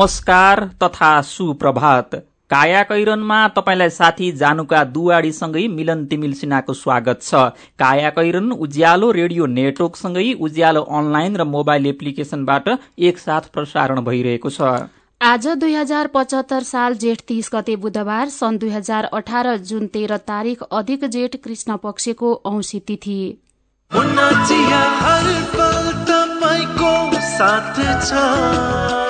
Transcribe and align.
नमस्कार 0.00 0.60
तथा 0.82 1.20
सुप्रभात। 1.20 2.14
काया 2.50 2.82
कैरनमा 2.82 3.48
तपाईँलाई 3.48 3.90
साथी 3.90 4.30
जानुका 4.32 4.84
दुवाडीसँगै 4.84 5.66
मिलन 5.68 6.04
तिमिल 6.06 6.32
सिन्हाको 6.32 6.72
स्वागत 6.72 7.18
छ। 7.22 7.34
काया 7.78 8.10
कैरन 8.10 8.52
उज्यालो 8.52 9.10
रेडियो 9.10 9.46
नेटवर्कसँगै 9.46 10.32
उज्यालो 10.40 10.82
अनलाइन 10.90 11.36
र 11.36 11.44
मोबाइल 11.46 11.86
एप्लिकेशनबाट 11.86 12.68
एकसाथ 12.98 13.52
प्रसारण 13.52 14.00
भइरहेको 14.00 14.50
छ। 14.50 14.88
आज 15.20 15.44
दुई 15.58 15.74
हजार 15.74 16.06
पचहत्तर 16.06 16.62
साल 16.62 16.94
जेठ 16.94 17.20
तीस 17.28 17.50
गते 17.54 17.76
बुधबार 17.76 18.28
सन् 18.28 18.58
दुई 18.58 18.70
हजार 18.70 19.04
अठार 19.12 19.56
जुन 19.56 19.86
तेह्र 19.86 20.16
तारीक 20.16 20.62
अधिक 20.72 21.04
जेठ 21.10 21.36
कृष्ण 21.44 21.76
पक्षको 21.76 22.32
औंसी 22.46 22.80
तिथि। 22.88 23.20
काया 23.92 24.32
कैरनका 27.76 29.09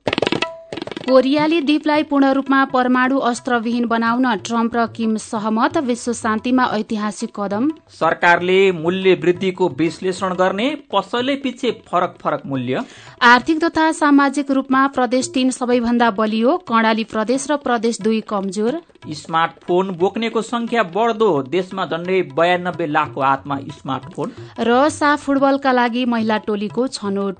कोरियाली 1.11 1.59
द्वीपलाई 1.61 2.03
पूर्ण 2.09 2.27
रूपमा 2.33 2.57
परमाणु 2.65 3.17
अस्त्रविहीन 3.29 3.85
बनाउन 3.85 4.25
ट्रम्प 4.47 4.75
र 4.75 4.85
किम 4.95 5.15
सहमत। 5.19 5.77
विश्व 5.83 6.11
शान्तिमा 6.13 6.65
ऐतिहासिक 6.73 7.31
कदम। 7.35 7.67
सरकारले 7.91 8.59
मूल्य 8.73 9.13
वृद्धिको 9.23 9.67
विश्लेषण 9.79 10.33
गर्ने 10.33 10.67
पसलै 10.93 11.35
पछि 11.43 11.71
फरक 11.89 12.15
फरक 12.21 12.45
मूल्य? 12.45 12.83
आर्थिक 13.21 13.59
तथा 13.63 13.91
सामाजिक 13.91 14.51
रूपमा 14.51 14.85
प्रदेश 14.95 15.29
तीन 15.33 15.51
सबैभन्दा 15.51 16.09
बलियो 16.13 16.55
कर्णाली 16.71 17.03
प्रदेश 17.11 17.47
र 17.51 17.57
प्रदेश 17.59 18.01
दुई 18.01 18.21
कमजोर। 18.29 18.79
स्मार्टफोन 19.17 19.91
बोक्नेको 19.99 20.41
संख्या 20.43 20.83
बढ्दो 20.95 21.29
देशमा 21.49 21.85
झण्डै 21.87 22.21
बयानब्बे 22.39 22.87
लाखको 22.87 23.21
हातमा 23.21 23.59
स्मार्टफोन। 23.75 24.31
र 24.61 24.79
साफ 24.91 25.19
फुटबलका 25.25 25.71
लागि 25.73 26.05
महिला 26.07 26.37
टोलीको 26.47 26.87
छनौट। 26.89 27.39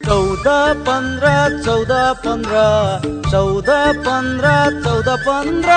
चौध 0.00 0.46
पन्ध्र 0.86 1.28
चौध 1.64 1.90
पन्ध्र 2.24 2.58
चौध 3.30 3.70
पन्ध्र 3.98 4.48
चौध 4.84 5.08
पन्ध्र। 5.18 5.70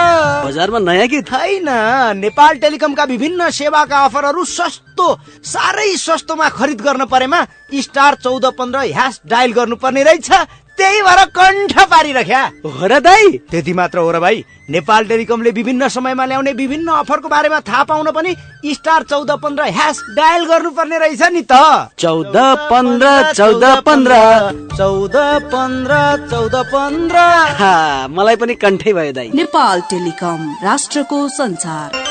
बजारमा 0.46 0.80
नयाँ 0.80 1.08
कि 1.08 1.22
छैन 1.22 1.70
नेपाल 2.18 2.58
टेलिकमका 2.58 3.04
विभिन्न 3.04 3.50
सेवाका 3.50 4.04
अफरहरू 4.06 4.44
सस्तो 4.46 5.08
साह्रै 5.44 5.96
सस्तोमा 5.98 6.50
खरिद 6.50 6.82
गर्न 6.82 7.06
परेमा 7.06 7.42
स्टार 7.82 8.16
चौध 8.24 8.46
पन्ध्र 8.58 8.80
ह्यास 8.94 9.22
डायल 9.26 9.52
गर्नुपर्ने 9.54 10.04
रहेछ। 10.04 10.32
त्यही 10.82 11.02
भएर 11.02 11.24
कण्ठ 11.30 11.74
पारिरख्या। 11.86 12.42
हो 12.66 12.88
र 12.88 13.00
दाई। 13.00 13.28
त्यति 13.52 13.74
मात्र 13.74 13.98
हो 13.98 14.12
र 14.12 14.20
भाइ। 14.20 14.44
नेपाल 14.70 15.06
टेलिकमले 15.06 15.52
विभिन्न 15.52 15.88
समयमा 15.88 16.26
ल्याउने 16.26 16.52
विभिन्न 16.54 16.88
अफरको 16.92 17.28
बारेमा 17.30 17.60
थाहा 17.60 17.84
पाउन 17.84 18.12
पनि 18.12 18.36
स्टार 18.74 19.04
चौध 19.04 19.32
पन्ध्र 19.44 19.64
ह्यास 19.70 20.02
डायल 20.18 20.46
गर्नुपर्ने 20.46 20.98
रहेछ 20.98 21.22
नि 21.22 21.42
त। 21.52 21.54
चौध 22.00 22.38
पन्ध्र 22.72 23.34
चौध 23.34 23.64
पन्ध्र। 23.86 24.14
चौध 24.78 25.16
पन्ध्र 25.54 25.94
चौध 26.32 26.56
पन्ध्र। 26.74 27.18
मलाई 28.10 28.36
पनि 28.36 28.56
कण्ठै 28.56 28.94
भयो 28.94 29.12
दाई। 29.12 29.32
नेपाल 29.36 29.82
टेलिकम 29.82 30.40
राष्ट्रको 30.64 31.28
संसार। 31.30 32.11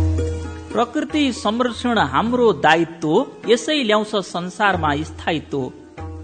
प्रकृति 0.73 1.31
संरक्षण 1.33 1.97
हाम्रो 2.11 2.51
दायित्व 2.53 3.13
यसै 3.49 3.83
ल्याउँछ 3.83 4.15
संसारमा 4.25 4.91
स्थायित्व। 5.03 5.71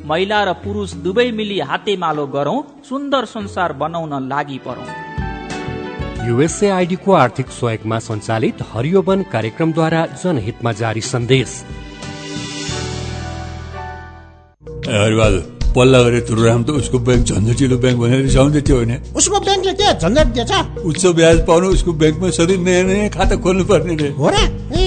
महिला 0.05 0.43
र 0.43 0.53
पुरुष 0.53 0.93
दुवै 1.03 1.29
मिली 1.31 1.59
हातेमालो 1.59 2.25
गरौं 2.27 2.61
सुन्दर 2.89 3.25
संसार 3.25 3.73
बनाउन 3.73 4.13
लागि 4.29 4.59
परौं। 4.67 4.87
युएसए 6.27 6.69
आइडीको 6.69 7.11
आर्थिक 7.13 7.49
सहयोगमा 7.49 7.99
सञ्चालित 7.99 8.63
हरियो 8.71 9.01
वन 9.01 9.23
कार्यक्रमद्वारा 9.33 10.05
जनहितमा 10.23 10.71
जारी 10.71 11.01
सन्देश। 11.01 11.63
पल्ला 15.77 16.01
गरेर 16.03 16.25
तुरुराम 16.27 16.63
त 16.63 16.69
उसको 16.81 16.97
ब्याङ्क 17.07 17.23
झन्झटिलो 17.29 17.77
ब्याङ्क 17.77 17.99
भनेर 18.01 18.21
रिसाउँदै 18.27 18.61
थियो 18.67 18.77
भने 18.81 18.95
उसको 19.15 19.37
ब्याङ्कले 19.45 19.73
के 19.77 19.87
झन्झट 20.01 20.27
दिएछ? 20.35 20.51
उच्च 20.89 21.03
ब्याज 21.17 21.37
पाउनु 21.47 21.67
उसको 21.77 21.91
ब्याङ्कमा 22.01 22.29
सधैँ 22.37 22.57
नयाँ 22.65 22.83
नयाँ 22.89 23.09
खाता 23.13 23.35
खोल्नु 23.45 23.63
पर्ने 23.69 23.95
रे। 24.01 24.09
हो 24.17 24.29
र? 24.33 24.86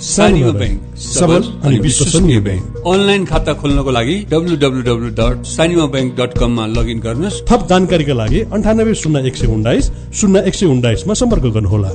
सानिमा 0.00 0.50
ब्याङ्क 0.50 0.96
सबल 0.98 1.42
अनि 1.64 1.78
विश्वसनीय 1.78 2.40
ब्याङ्क 2.40 2.82
अनलाइन 2.86 3.24
खाता 3.24 3.52
खोल्नको 3.54 3.90
लागि 3.90 4.16
W 4.30 4.56
W 4.56 4.82
W 4.82 5.08
dot 5.20 5.44
Sanima 5.46 5.86
bank 5.86 6.10
dot 6.20 6.38
कममा 6.38 6.66
लगइन 6.66 6.98
गर्नुहोस्। 7.00 7.42
थप 7.48 7.66
जानकारीका 7.70 8.14
लागि 8.14 8.40
अन्ठानब्बे 8.52 8.94
शून्य 8.94 9.26
एक 9.26 9.36
सय 9.36 9.46
उन्नाइस 9.46 9.90
शून्य 10.20 10.42
एक 10.46 10.54
सय 10.54 10.66
उन्नाइसमा 10.66 11.14
सम्पर्क 11.14 11.44
गर्नुहोला। 11.54 11.90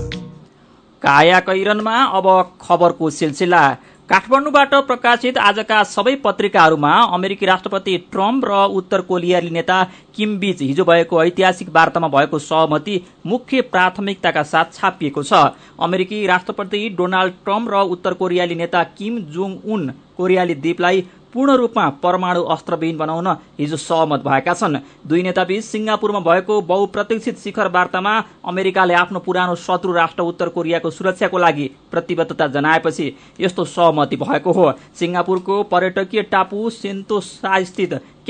काया 1.04 1.40
कैरनमा 1.40 1.96
अब 2.18 2.28
खबरको 2.62 3.10
सिलसिला। 3.10 3.64
काठमाडौँबाट 4.10 4.74
प्रकाशित 4.86 5.38
आजका 5.40 5.82
सबै 5.86 6.14
पत्रिकाहरूमा 6.24 6.94
अमेरिकी 7.14 7.46
राष्ट्रपति 7.46 7.98
ट्रम्प 8.12 8.46
र 8.46 8.62
उत्तर 8.78 9.02
कोरियाली 9.06 9.50
नेता 9.50 9.78
किम 10.16 10.38
बीच 10.40 10.62
हिजो 10.62 10.84
भएको 10.84 11.24
ऐतिहासिक 11.24 11.70
वार्तामा 11.70 12.08
भएको 12.08 12.40
सहमति 12.40 13.00
मुख्य 13.26 13.62
प्राथमिकताका 13.70 14.44
साथ 14.46 14.74
छापिएको 14.74 15.24
छ। 15.24 15.44
अमेरिकी 15.80 16.26
राष्ट्रपति 16.28 16.82
डोनाल्ड 16.98 17.34
ट्रम्प 17.46 17.70
र 17.70 17.84
उत्तर 17.94 18.14
कोरियाली 18.16 18.56
नेता 18.56 18.84
किम 18.98 19.20
जोङ 19.30 19.56
उन 19.68 19.90
कोरियाली 20.18 20.56
द्वीपलाई 20.58 21.06
पूर्ण 21.34 21.56
रूपमा 21.56 21.88
परमाणु 22.04 22.44
अस्त्रविहीन 22.46 22.98
बनाउन 22.98 23.28
हिजो 23.60 23.78
सहमत 23.78 24.20
भएका 24.20 24.54
छन्। 24.54 24.78
दुई 25.08 25.22
नेताबीच 25.24 25.64
सिंगापुरमा 25.64 26.20
भएको 26.20 26.62
बहुप्रतीक्षित 26.62 27.38
शिखर 27.40 27.68
वार्तामा 27.70 28.14
अमेरिकाले 28.46 28.94
आफ्नो 28.94 29.20
पुरानो 29.20 29.56
शत्रु 29.58 29.92
राष्ट्र 29.94 30.24
उत्तर 30.24 30.50
कोरियाको 30.50 30.90
सुरक्षाको 30.90 31.38
लागि 31.38 31.70
प्रतिबद्धता 31.92 32.48
जनाएपछि 32.48 33.14
यस्तो 33.40 33.66
सहमति 33.66 34.16
भएको 34.16 34.52
हो। 34.52 34.72
सिंगापुरको 35.00 35.62
पर्यटकीय 35.64 36.22
टापु 36.32 36.70
सेन्तोसा 36.72 37.60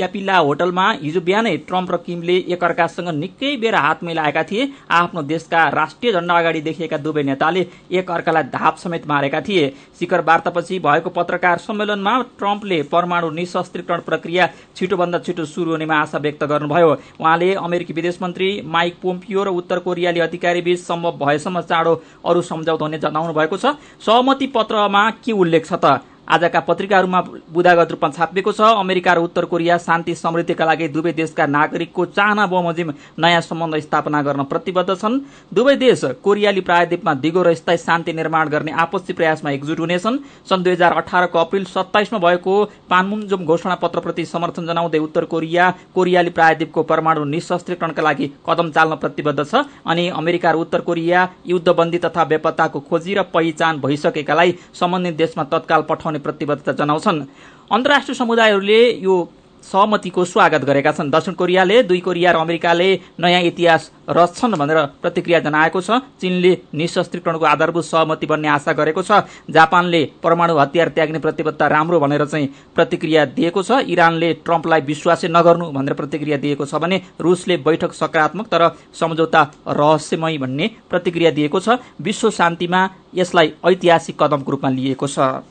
स्थित 0.00 0.08
क्यापिल्ला 0.08 0.36
होटलमा 0.38 0.86
हिजो 1.02 1.20
बिहानै 1.20 1.56
ट्रम्प 1.68 1.90
र 1.90 1.96
किमले 2.00 2.36
एकअर्कासँग 2.48 3.08
निकै 3.12 3.56
बेर 3.60 3.74
हात 3.76 4.02
मिलाएका 4.02 4.42
थिए। 4.42 4.68
आफ्नो 4.88 5.22
देशका 5.22 5.68
राष्ट्रिय 5.70 6.12
झण्डा 6.12 6.34
अगाडि 6.34 6.60
देखिएका 6.60 6.96
दुवै 6.96 7.22
नेताले 7.22 7.66
एकअर्कालाई 7.92 8.42
धाप 8.48 8.76
समेत 8.80 9.06
मारेका 9.06 9.40
थिए। 9.40 9.68
शिखर 10.00 10.20
वार्तापछि 10.24 10.78
भएको 10.80 11.10
पत्रकार 11.10 11.58
सम्मेलनमा 11.60 12.14
ट्रम्पले 12.38 12.82
परमाणु 12.88 13.30
निशस्त्रीकरण 13.30 14.00
प्रक्रिया 14.00 14.48
छिटोभन्दा 14.76 15.18
छिटो 15.20 15.44
सुरु 15.44 15.70
हुनेमा 15.70 15.96
आशा 16.00 16.18
व्यक्त 16.18 16.44
गर्नुभयो। 16.44 16.90
उहाँले 17.20 17.52
अमेरिकी 17.60 17.92
विदेश 17.92 18.18
मन्त्री 18.22 18.48
माइक 18.64 18.96
पोम्पियो 19.02 19.44
र 19.44 19.48
उत्तर 19.52 19.78
कोरियाली 19.84 20.20
अधिकारी 20.20 20.60
बीच 20.62 20.80
सम्भव 20.80 21.18
भएसम्म 21.20 21.60
चाँडो 21.60 21.94
अरू 22.24 22.40
सम्झौता 22.42 22.84
हुने 22.84 22.98
जनाउनु 22.98 23.32
भएको 23.36 23.56
छ। 23.56 23.76
सहमति 24.00 24.46
पत्रमा 24.56 25.10
के 25.20 25.32
उल्लेख 25.34 25.66
छ 25.66 25.76
त? 25.76 26.00
आजका 26.30 26.60
पत्रिकाहरूमा 26.62 27.20
बुदागत 27.50 27.90
रूपमा 27.90 28.08
छापिएको 28.10 28.52
छ। 28.52 28.60
अमेरिका 28.78 29.12
र 29.12 29.18
उत्तर 29.20 29.44
कोरिया 29.44 29.78
शान्ति 29.80 30.14
समृद्धिका 30.14 30.64
लागि 30.64 30.88
दुवै 30.88 31.12
देशका 31.12 31.46
नागरिकको 31.48 32.04
चाहना 32.08 32.46
बमोजिम 32.46 32.92
नयाँ 33.18 33.40
सम्बन्ध 33.42 33.78
स्थापना 33.80 34.22
गर्न 34.22 34.42
प्रतिबद्ध 34.46 34.94
छन्। 34.94 35.20
दुवै 35.52 35.76
देश 35.76 36.04
कोरियाली 36.22 36.60
प्रायद्वीपमा 36.62 37.14
दिगो 37.16 37.42
र 37.42 37.54
स्थायी 37.54 37.78
शान्ति 37.80 38.12
निर्माण 38.12 38.48
गर्ने 38.48 38.72
आपसी 38.78 39.12
प्रयासमा 39.12 39.50
एकजुट 39.50 39.80
हुनेछन्। 39.80 40.18
सन् 40.46 40.62
दुई 40.62 40.72
हजार 40.72 40.92
अठारको 40.96 41.38
अप्रेल 41.40 41.64
सत्ताइसमा 41.66 42.18
भएको 42.20 42.54
पानमुमजुम 42.90 43.44
घोषणा 43.44 43.74
पत्रप्रति 43.82 44.24
समर्थन 44.26 44.66
जनाउँदै 44.66 44.98
उत्तर 45.00 45.24
कोरिया 45.26 45.70
कोरियाली 45.94 46.30
प्रायद्वीपको 46.30 46.82
परमाणु 46.84 47.24
निशस्त्रीकरणका 47.26 48.02
लागि 48.02 48.26
कदम 48.48 48.70
चाल्न 48.70 48.94
प्रतिबद्ध 49.02 49.40
छ 49.42 49.66
अनि 49.86 50.08
अमेरिका 50.14 50.50
र 50.50 50.62
उत्तर 50.62 50.80
कोरिया 50.86 51.28
युद्धबन्दी 51.46 51.98
तथा 51.98 52.24
बेपत्ताको 52.30 52.80
खोजी 52.86 53.14
र 53.14 53.22
पहिचान 53.34 53.80
भइसकेकालाई 53.80 54.54
सम्बन्धित 54.80 55.16
देशमा 55.16 55.44
तत्काल 55.50 55.82
पठाउने 55.90 56.18
प्रतिबद्धता 56.20 56.72
जनाउँछन्। 56.72 57.24
अन्तर्राष्ट्रिय 57.72 58.14
समुदायहरूले 58.14 58.80
यो 59.02 59.16
सहमतिको 59.62 60.24
स्वागत 60.24 60.64
गरेका 60.64 60.92
छन्। 60.92 61.10
दक्षिण 61.10 61.34
कोरियाले 61.36 61.82
दुई 61.84 62.00
कोरिया 62.00 62.30
र 62.32 62.36
अमेरिकाले 62.40 62.88
नयाँ 63.20 63.42
इतिहास 63.44 63.90
रच्छन् 64.08 64.56
भनेर 64.56 64.78
प्रतिक्रिया 65.04 65.40
जनाएको 65.40 65.80
छ। 65.80 66.00
चीनले 66.16 66.52
निशस्त्रीकरणको 66.74 67.44
आधारभूत 67.44 67.84
सहमति 67.84 68.26
बन्ने 68.26 68.48
आशा 68.48 68.72
गरेको 68.72 69.02
छ। 69.04 69.28
जापानले 69.52 70.00
परमाणु 70.24 70.56
हतियार 70.56 70.88
त्याग्ने 70.96 71.18
प्रतिबद्धता 71.20 71.66
राम्रो 71.68 72.00
भनेर 72.00 72.24
चाहिँ 72.24 72.48
प्रतिक्रिया 72.74 73.24
दिएको 73.36 73.62
छ। 73.62 73.84
इरानले 73.84 74.32
ट्रम्पलाई 74.40 74.80
विश्वासै 74.80 75.28
नगर्नु 75.28 75.70
भनेर 75.76 75.94
प्रतिक्रिया 75.94 76.36
दिएको 76.40 76.64
छ 76.64 76.80
भने 76.80 77.20
रुसले 77.20 77.56
बैठक 77.60 77.92
सकारात्मक 77.92 78.46
तर 78.48 78.68
सम्झौता 78.96 79.42
रहस्यमय 79.68 80.38
भन्ने 80.40 80.70
प्रतिक्रिया 80.88 81.30
दिएको 81.36 81.60
छ। 81.60 81.76
विश्व 82.00 82.30
शान्तिमा 82.32 82.80
यसलाई 83.14 83.52
ऐतिहासिक 83.60 84.16
कदमको 84.16 84.50
रूपमा 84.50 84.70
लिएको 84.72 85.06
छ। 85.06 85.44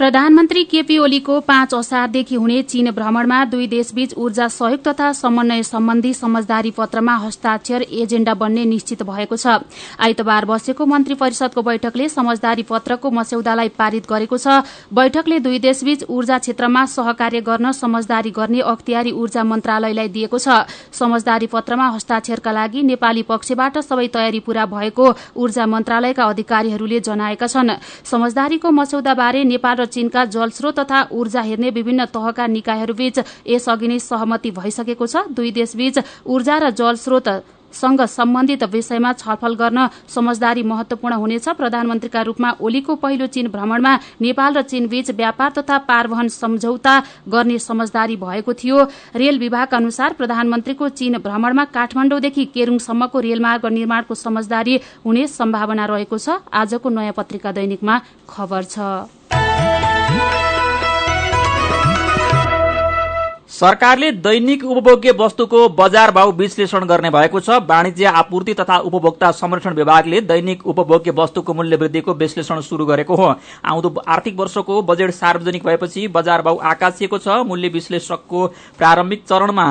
प्रधानमन्त्री 0.00 0.62
केपी 0.64 0.96
ओलीको 0.98 1.38
पाँच 1.44 1.74
असारदेखि 1.74 2.34
हुने 2.34 2.60
चीन 2.64 2.90
भ्रमणमा 2.90 3.42
दुई 3.44 3.66
देशबीच 3.68 4.12
ऊर्जा 4.16 4.46
सहयोग 4.48 4.80
तथा 4.86 5.10
समन्वय 5.12 5.62
सम्बन्धी 5.62 6.12
समझदारी 6.14 6.70
पत्रमा 6.72 7.16
हस्ताक्षर 7.16 7.82
एजेण्डा 7.82 8.34
बन्ने 8.34 8.64
निश्चित 8.64 9.02
भएको 9.02 9.36
छ। 9.36 9.60
आइतबार 10.00 10.44
बसेको 10.44 10.86
मन्त्री 10.86 11.14
परिषदको 11.14 11.62
बैठकले 11.62 12.08
समझदारी 12.08 12.62
पत्रको 12.62 13.10
मस्यौदालाई 13.10 13.68
पारित 13.76 14.08
गरेको 14.08 14.38
छ। 14.38 14.64
बैठकले 14.88 15.38
दुई 15.38 15.58
देशबीच 15.58 16.04
ऊर्जा 16.08 16.38
क्षेत्रमा 16.38 16.84
सहकार्य 16.86 17.40
गर्न 17.42 17.72
समझदारी 17.74 18.30
गर्ने 18.32 18.60
अख्तियारी 18.72 19.12
ऊर्जा 19.12 19.44
मन्त्रालयलाई 19.44 20.08
दिएको 20.08 20.38
छ। 20.38 20.64
समझदारी 20.96 21.46
पत्रमा 21.52 21.90
हस्ताक्षरका 21.90 22.52
लागि 22.52 22.82
नेपाली 22.88 23.22
पक्षबाट 23.28 23.78
सबै 23.84 24.08
तयारी 24.08 24.40
पूरा 24.40 24.64
भएको 24.72 25.12
ऊर्जा 25.36 25.66
मन्त्रालयका 25.68 26.24
अधिकारीहरूले 26.24 27.00
जनाएका 27.02 27.46
छन्। 27.46 27.76
समझदारीको 28.06 28.70
मस्यौदाबारे 28.72 29.44
नेपाल 29.44 29.88
चीनका 29.90 30.24
जलस्रोत 30.26 30.78
तथा 30.78 30.98
ऊर्जा 31.12 31.42
हेर्ने 31.42 31.70
विभिन्न 31.70 32.04
तहका 32.08 32.46
निकायहरूबीच 32.48 33.18
यसअघि 33.46 33.88
नै 33.88 33.98
सहमति 34.00 34.50
भइसकेको 34.52 35.06
छ। 35.06 35.28
दुई 35.30 35.50
देशबीच 35.52 36.26
ऊर्जा 36.26 36.58
र 36.58 36.70
जलस्रोत 36.72 37.28
सँग 37.70 38.00
सम्बन्धित 38.02 38.62
विषयमा 38.66 39.12
छलफल 39.14 39.54
गर्न 39.54 39.86
समझदारी 40.10 40.62
महत्वपूर्ण 40.62 41.14
हुनेछ। 41.14 41.46
प्रधानमन्त्रीका 41.54 42.22
रूपमा 42.22 42.50
ओलीको 42.60 42.94
पहिलो 42.98 43.26
चीन 43.30 43.46
भ्रमणमा 43.48 43.92
नेपाल 44.20 44.54
र 44.54 44.62
चीनबीच 44.62 45.10
व्यापार 45.12 45.50
तथा 45.58 45.78
पारवहन 45.86 46.28
सम्झौता 46.30 46.94
गर्ने 47.30 47.58
समझदारी 47.60 48.16
भएको 48.18 48.52
थियो। 48.54 48.78
रेल 49.14 49.38
विभागका 49.38 49.76
अनुसार 49.76 50.18
प्रधानमन्त्रीको 50.18 50.88
चीन 50.90 51.18
भ्रमणमा 51.22 51.64
काठमाडौँदेखि 51.70 52.44
केरूङसम्मको 52.50 53.20
रेलमार्ग 53.20 53.66
निर्माणको 53.70 54.14
समझदारी 54.16 54.74
हुने 55.06 55.26
सम्भावना 55.30 55.86
रहेको 55.86 56.18
छ। 56.18 56.42
आजको 56.50 56.88
नयाँ 56.90 57.14
पत्रिका 57.14 57.52
दैनिकमा 57.54 58.00
खबर 58.26 58.62
छ। 58.66 59.39
सरकारले 63.50 64.10
दैनिक 64.24 64.62
उपभोग्य 64.64 65.12
वस्तुको 65.12 65.68
बजार 65.68 66.10
भाव 66.10 66.30
विश्लेषण 66.32 66.84
गर्ने 66.84 67.10
भएको 67.10 67.40
छ। 67.40 67.58
वाणिज्य 67.68 68.04
आपूर्ति 68.20 68.54
तथा 68.54 68.78
उपभोक्ता 68.80 69.30
संरक्षण 69.32 69.74
विभागले 69.74 70.20
दैनिक 70.20 70.66
उपभोग्य 70.66 71.10
वस्तुको 71.10 71.54
मूल्य 71.54 71.76
वृद्धिको 71.76 72.14
विश्लेषण 72.14 72.60
शुरू 72.60 72.86
गरेको 72.86 73.14
हो। 73.14 73.34
आउँदो 73.64 73.94
आर्थिक 74.08 74.38
वर्षको 74.38 74.80
बजेट 74.82 75.10
सार्वजनिक 75.10 75.66
भएपछि 75.66 76.06
बजार 76.08 76.42
भाव 76.42 76.60
आकाशिएको 76.64 77.18
छ। 77.18 77.28
मूल्य 77.46 77.68
विश्लेषकको 77.68 78.46
प्रारम्भिक 78.78 79.24
चरणमा 79.28 79.68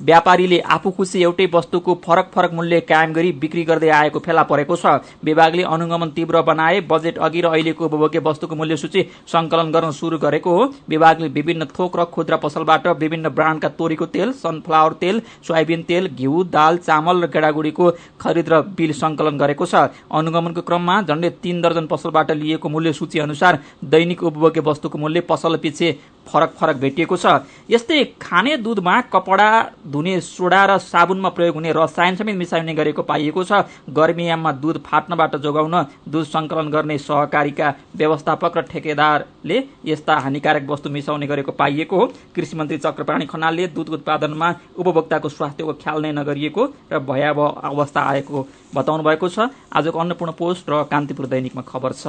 व्यापारीले 0.00 0.58
आफू 0.70 0.90
खुसी 0.90 1.22
एउटै 1.22 1.46
वस्तुको 1.54 1.94
फरक 2.04 2.30
फरक 2.34 2.52
मूल्य 2.54 2.80
कायम 2.82 3.12
गरी 3.12 3.32
बिक्री 3.40 3.62
गर्दै 3.64 3.88
आएको 3.90 4.18
फेला 4.20 4.42
परेको 4.42 4.76
छ। 4.76 4.86
विभागले 5.24 5.62
अनुगमन 5.68 6.10
तीव्र 6.10 6.42
बनाए 6.42 6.80
बजेट 6.90 7.18
अघि 7.20 7.40
र 7.40 7.46
अहिलेको 7.48 7.84
उपभोग्य 7.84 8.18
वस्तुको 8.24 8.56
मूल्य 8.56 8.76
सूची 8.76 9.02
संकलन 9.26 9.70
गर्न 9.72 9.90
शुरू 9.92 10.18
गरेको 10.18 10.50
हो। 10.50 10.64
विभागले 10.88 11.28
विभिन्न 11.30 11.64
थोक 11.70 11.96
र 11.96 12.04
खुद्रा 12.10 12.36
पसलबाट 12.36 12.86
विभिन्न 12.98 13.28
ब्रान्डका 13.30 13.68
तोरीको 13.76 14.06
तेल 14.08 14.32
सनफ्लावर 14.40 14.92
तेल 15.00 15.20
सोयाबिन 15.46 15.82
तेल 15.82 16.08
घिउ 16.10 16.42
दाल 16.50 16.78
चामल 16.80 17.24
र 17.24 17.26
गेडागुडीको 17.28 17.90
खरिद 18.20 18.48
र 18.48 18.60
बिल 18.72 18.92
संकलन 18.94 19.38
गरेको 19.38 19.66
छ। 19.66 19.74
अनुगमनको 20.10 20.62
क्रममा 20.62 21.00
झण्डै 21.02 21.30
तीन 21.42 21.60
दर्जन 21.60 21.86
पसलबाट 21.86 22.30
लिएको 22.32 22.68
मूल्य 22.68 22.92
सूची 22.92 23.18
अनुसार 23.20 23.58
दैनिक 23.86 24.22
उपभोग्य 24.24 24.60
वस्तुको 24.62 24.98
मूल्य 24.98 25.20
पसल 25.28 25.56
पछि 25.60 25.92
फरक 26.26 26.50
फरक 26.58 26.76
भेटिएको 26.76 27.16
छ। 27.16 27.26
यस्तै 27.70 28.04
खाने 28.20 28.56
दुधमा 28.58 29.00
कपडा 29.12 29.50
धुने 29.86 30.20
सोडा 30.20 30.64
र 30.64 30.78
साबुनमा 30.80 31.28
प्रयोग 31.28 31.54
हुने 31.54 31.72
रसायन 31.72 32.16
समेत 32.16 32.36
मिसाइने 32.36 32.74
गरेको 32.74 33.02
पाइएको 33.02 33.44
छ। 33.44 33.66
गर्मीयाममा 33.90 34.52
दुध 34.52 34.78
फाट्नबाट 34.86 35.36
जोगाउन 35.36 35.76
दुध 36.08 36.24
संकलन 36.26 36.70
गर्ने 36.70 36.98
सहकारीका 37.00 37.68
व्यवस्थापक 37.96 38.56
र 38.56 38.60
ठेकेदारले 38.70 39.58
यस्ता 39.86 40.14
हानिकारक 40.20 40.68
वस्तु 40.70 40.90
मिसाउने 40.90 41.26
गरेको 41.26 41.52
पाइएको 41.52 41.96
हो। 41.96 42.06
कृषि 42.34 42.56
मन्त्री 42.56 42.78
चक्रप्राणी 42.78 43.26
खनालले 43.26 43.66
दुध 43.68 43.88
उत्पादनमा 43.90 44.48
उपभोक्ताको 44.78 45.28
स्वास्थ्यको 45.28 45.72
ख्याल 45.82 46.02
नै 46.02 46.12
नगरिएको 46.12 46.62
र 46.92 46.98
भयावह 47.00 47.48
अवस्था 47.68 48.00
आएको 48.02 48.46
बताउनु 48.74 49.02
भएको 49.02 49.28
छ। 49.28 49.50
आजको 49.72 49.98
अन्नपूर्ण 49.98 50.32
पोस्ट 50.32 50.70
र 50.70 50.82
कान्तिपुर 50.86 51.26
दैनिकमा 51.26 51.62
खबर 51.62 51.92
छ। 51.92 52.06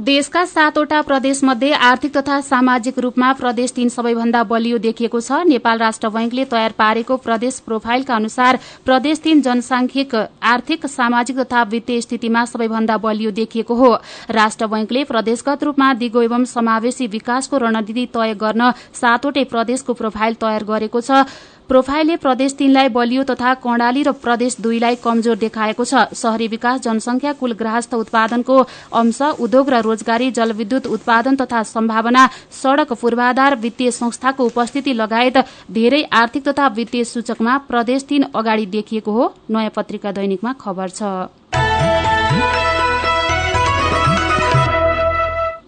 देशका 0.00 0.44
सातवटा 0.46 1.00
प्रदेशमध्ये 1.02 1.70
आर्थिक 1.74 2.16
तथा 2.16 2.40
सामाजिक 2.40 2.98
रूपमा 2.98 3.32
प्रदेश 3.32 3.72
तीन 3.72 3.88
सबैभन्दा 3.88 4.42
बलियो 4.42 4.78
देखिएको 4.78 5.20
छ। 5.20 5.40
नेपाल 5.44 5.78
राष्ट्र 5.78 6.08
बैंकले 6.08 6.44
तयार 6.46 6.72
पारेको 6.72 7.16
प्रदेश 7.18 7.58
प्रोफाइलका 7.66 8.14
अनुसार 8.16 8.58
प्रदेश 8.86 9.20
तीन 9.20 9.42
जनसांख्यिक 9.42 10.14
आर्थिक 10.14 10.86
सामाजिक 10.88 11.38
तथा 11.38 11.62
वित्तीय 11.68 12.00
स्थितिमा 12.00 12.44
सबैभन्दा 12.46 12.96
बलियो 12.98 13.30
देखिएको 13.32 13.74
हो। 13.74 13.92
राष्ट्र 14.32 14.66
बैंकले 14.68 15.04
प्रदेशगत 15.04 15.64
रूपमा 15.64 15.92
दिगो 16.00 16.22
एवं 16.22 16.44
समावेशी 16.48 17.06
विकासको 17.10 17.58
रणनीति 17.58 18.06
तय 18.14 18.34
गर्न 18.40 18.72
सातवटै 18.94 19.44
प्रदेशको 19.46 19.94
प्रोफाइल 19.94 20.34
तयार 20.40 20.64
गरेको 20.64 21.00
छ। 21.02 21.24
प्रोफाइलले 21.70 22.16
प्रदेश 22.16 22.54
तीनलाई 22.58 22.88
बलियो 22.90 23.22
तथा 23.24 23.52
कर्णाली 23.62 24.02
र 24.02 24.12
प्रदेश 24.18 24.56
दुईलाई 24.60 24.96
कमजोर 24.98 25.36
देखाएको 25.38 25.84
छ। 25.84 26.02
शहरी 26.12 26.46
विकास 26.50 26.80
जनसंख्या 26.82 27.32
कुल 27.32 27.52
ग्राहस्थ 27.54 27.94
उत्पादनको 27.94 28.56
अंश 28.92 29.20
उद्योग 29.38 29.70
र 29.70 29.80
रोजगारी 29.80 30.30
जलविद्युत 30.32 30.86
उत्पादन 30.88 31.36
तथा 31.36 31.62
सम्भावना 31.64 32.26
सड़क 32.52 32.92
पूर्वाधार 33.00 33.56
वित्तीय 33.56 33.90
संस्थाको 33.94 34.46
उपस्थिति 34.46 34.92
लगायत 34.92 35.36
धेरै 35.70 36.02
आर्थिक 36.12 36.48
तथा 36.48 36.66
वित्तीय 36.74 37.04
सूचकमा 37.06 37.56
प्रदेश 37.70 38.04
तीन 38.04 38.24
अगाडि 38.34 38.66
देखिएको 38.66 39.12
हो। 39.12 39.34
नयाँ 39.50 39.70
पत्रिका 39.70 40.12
दैनिकमा 40.12 40.52
खबर 40.60 40.88
छ। 40.90 41.02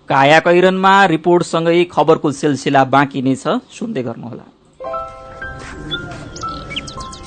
काया 0.09 0.39
कैरनमा 0.41 0.95
रिपोर्टसँगै 1.07 1.85
खबरको 1.93 2.33
सिलसिला 2.33 2.85
बाँकी 2.87 3.23
नै 3.23 3.35
छ। 3.37 3.63
सुन्दै 3.71 4.03
गर्नुहोला। 4.03 4.52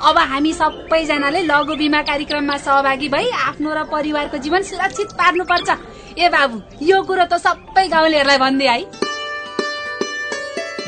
अब 0.00 0.18
हामी 0.18 0.52
सबैजनाले 0.54 1.40
लघु 1.42 1.74
बिमा 1.76 2.00
कार्यक्रममा 2.02 2.56
सहभागी 2.56 3.08
भई 3.08 3.28
आफ्नो 3.46 3.70
र 3.74 3.84
परिवारको 3.84 4.36
जीवन 4.44 4.62
सुरक्षित 4.64 5.12
पार्नुपर्छ। 5.20 5.68
ए 6.16 6.28
बाबु 6.32 6.56
यो 6.82 7.02
कुरो 7.04 7.24
त 7.28 7.36
सबै 7.36 7.86
गाउँलेहरूलाई 7.88 8.38
भनिदिए 8.40 8.70
है 8.70 8.80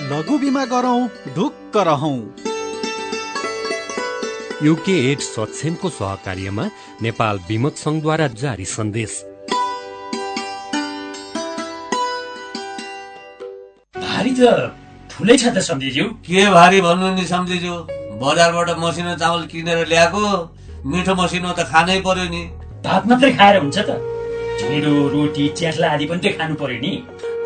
लघु 0.08 0.38
बिमा 0.38 0.64
गरौँ 0.72 1.02
ढुक्क 1.36 1.76
रहौँ। 1.88 2.18
युके 4.64 4.96
एड 5.12 5.20
सक्षमको 5.20 5.88
सहकार्यमा 5.92 6.64
नेपाल 7.04 7.44
विमक 7.48 7.76
संघद्वारा 7.76 8.26
जारी 8.40 8.64
सन्देश। 8.64 9.12
भारी 13.96 14.32
त 14.40 14.42
ठुलै 15.10 15.36
छ 15.36 15.44
त 15.52 15.58
सम्झिज्यू 15.68 16.04
के 16.26 16.50
भारी 16.50 16.80
भन्नु 16.80 17.14
नि 17.14 17.24
सम्झिज्यू 17.28 17.74
बजारबाट 18.22 18.68
मसिनो 18.78 19.14
चामल 19.20 19.42
किनेर 19.52 19.78
ल्याएको 19.92 20.22
मिठो 20.90 21.14
मसिनो 21.20 21.50
त 21.58 21.60
खानै 21.70 21.98
पर्यो 22.06 22.26
नि। 22.34 22.42
भात 22.84 23.02
मात्रै 23.08 23.30
खाएर 23.38 23.56
हुन्छ 23.62 23.78
त। 23.78 23.90
ढिँडो 24.58 24.92
रोटी 25.14 25.44
च्यास्ला 25.58 25.86
आदि 25.94 26.06
पनि 26.10 26.20
त 26.24 26.26
खानु 26.38 26.54
पर्यो 26.62 26.78
नि। 26.84 26.92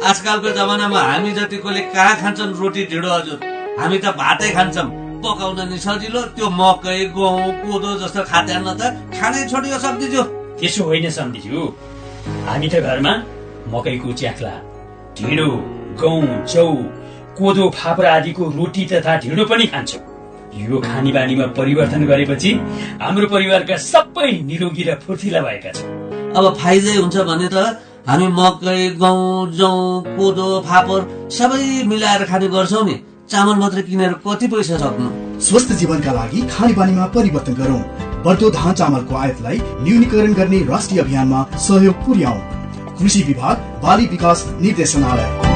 आजकलको 0.09 0.49
जमानामा 0.59 1.01
हामी 1.11 1.31
जतिकोले 1.39 1.81
कहाँ 1.95 2.15
खान्छन् 2.21 2.53
रोटी 2.61 2.83
ढिँडो 2.91 3.09
हजुर 3.17 3.39
हामी 3.81 3.99
त 4.05 4.07
भातै 4.21 4.51
खान्छौँ। 4.57 4.89
पकाउन 5.25 5.61
नि 5.71 5.79
सजिलो 5.85 6.21
त्यो 6.37 6.49
मकै 6.61 6.99
गहुँ 7.17 7.49
कोदो 7.63 7.91
जस्तो 8.03 8.23
खाद्यान्न 8.31 8.69
त 8.81 8.83
खानै 9.17 9.43
छोडियो 9.53 9.79
सम्झिज्यू। 9.85 10.23
त्यसो 10.61 10.83
होइन 10.89 11.09
सम्झिज्यू। 11.19 11.63
हामी 12.49 12.69
त 12.73 12.75
घरमा 12.85 13.13
मकैको 13.73 14.13
च्याख्ला 14.21 14.53
ढिँडो 15.17 15.49
गहुँ 16.03 16.45
चौ 16.53 16.67
कोदो 17.39 17.65
फापरा 17.79 18.11
आदिको 18.19 18.45
रोटी 18.59 18.85
तथा 18.93 19.13
ढिँडो 19.25 19.45
पनि 19.53 19.67
खान्छौँ। 19.73 20.16
यो 20.55 20.79
खानी 20.81 21.13
बानीमा 21.13 21.47
परिवर्तन 21.59 22.07
गरेपछि 22.07 22.51
हाम्रो 23.03 23.27
परिवारका 23.35 23.77
सबै 23.83 24.31
निरोगी 24.45 24.83
र 24.83 24.95
फुर्तिला 25.03 25.41
भएका 25.41 25.71
छन्। 25.73 26.35
अब 26.37 26.45
फाइदै 26.61 26.97
हुन्छ 26.97 27.17
भने 27.29 27.49
त 27.53 27.57
हामी 28.09 28.27
मकै 28.39 28.81
गहुँ 29.03 29.51
जौ 29.53 29.71
कोदो 30.17 30.49
फापर 30.69 31.01
सबै 31.39 31.63
मिलाएर 31.91 32.25
खाने 32.25 32.49
गर्छौँ 32.49 32.85
नि। 32.87 32.97
चामल 33.31 33.57
मात्रै 33.59 33.83
किनेर 33.83 34.13
कति 34.27 34.47
पैसा 34.47 34.77
सक्नु? 34.79 35.09
स्वस्थ 35.43 35.73
जीवनका 35.81 36.13
लागि 36.13 36.41
खानेपानीमा 36.53 37.07
परिवर्तन 37.17 37.55
गरौँ। 37.55 37.83
बढ्दो 38.25 38.51
धान 38.51 38.73
चामलको 38.75 39.15
आयातलाई 39.17 39.59
न्यूनीकरण 39.83 40.33
गर्ने 40.35 40.59
राष्ट्रिय 40.71 41.01
अभियानमा 41.01 41.43
सहयोग 41.67 42.07
पुर्याउँ। 42.07 42.41
कृषि 42.99 43.23
विभाग 43.23 43.57
बाली 43.83 44.07
विकास 44.07 44.47
निर्देशनालय। 44.61 45.56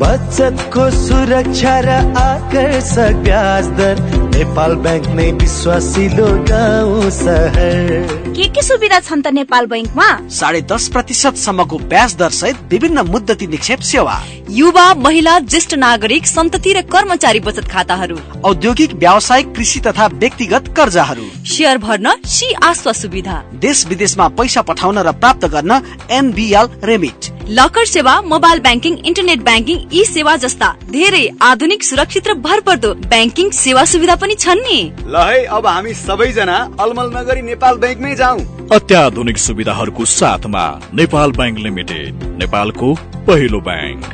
बचतको 0.00 0.88
सुरक्षा 0.90 1.78
र 1.80 2.00
आकर्षक 2.18 3.22
ब्याज 3.24 3.68
दर 3.80 4.29
नेपाल 4.40 4.74
बैंक 4.84 5.06
नै 5.16 5.24
विश्वासिलो 5.40 6.26
गाउँ 6.48 7.10
सहर 7.12 7.90
के 8.36 8.46
के 8.48 8.62
सुविधा 8.62 9.00
छन् 9.00 9.22
त 9.22 9.32
नेपाल 9.36 9.66
बैंकमा 9.66 10.06
साढे 10.32 10.60
दस 10.70 10.88
प्रतिशत 10.88 11.36
सम्मको 11.36 11.78
ब्याज 11.90 12.14
दर 12.16 12.30
सहित 12.32 12.56
विभिन्न 12.70 13.04
मुद्दती 13.08 13.46
निक्षेप 13.46 13.80
सेवा। 13.84 14.14
युवा 14.50 14.84
महिला 14.96 15.38
ज्येष्ठ 15.40 15.74
नागरिक 15.74 16.26
सन्तति 16.26 16.72
र 16.72 16.82
कर्मचारी 16.88 17.40
बचत 17.40 17.68
खाताहरू। 17.68 18.16
औद्योगिक 18.44 18.94
व्यावसायिक 18.94 19.52
कृषि 19.56 19.80
तथा 19.80 20.06
व्यक्तिगत 20.14 20.72
कर्जाहरू। 20.76 21.26
सेयर 21.46 21.78
भर्न 21.78 22.14
सी 22.26 22.52
आस्वा 22.62 22.92
सुविधा। 22.92 23.36
देश 23.60 23.86
विदेशमा 23.86 24.28
पैसा 24.40 24.62
पठाउन 24.62 24.98
र 25.00 25.12
प्राप्त 25.20 25.44
गर्न 25.52 25.80
एनबिएल 26.10 26.66
रेमिट। 26.84 27.30
लकर 27.50 27.84
सेवा 27.86 28.20
mobile 28.22 28.58
banking 28.60 28.96
internet 29.06 29.40
banking 29.44 29.78
e 29.92 30.04
सेवा 30.06 30.36
जस्ता 30.42 30.66
धेरै 30.90 31.22
आधुनिक 31.42 31.82
सुरक्षित 31.82 32.28
र 32.28 32.34
भरपर्दो 32.40 32.92
ब्याङ्किङ 33.06 33.50
सेवा 33.60 33.84
सुविधा 33.92 34.14
पनि 34.16 34.29
छन् 34.34 34.60
नि। 34.60 34.92
ल 35.06 35.16
है 35.16 35.44
अब 35.44 35.66
हामी 35.66 35.94
सबैजना 35.94 36.56
अलमल 36.80 37.10
नगरी 37.16 37.42
नेपाल 37.42 37.78
बैंकमै 37.78 38.14
जाउँ। 38.14 38.68
अत्याधुनिक 38.72 39.38
सुविधाहरूको 39.38 40.04
साथमा 40.04 40.64
नेपाल 40.94 41.32
बैंक 41.32 41.58
लिमिटेड 41.58 42.22
नेपालको 42.38 42.94
पहिलो 43.26 43.60
बैंक 43.60 44.04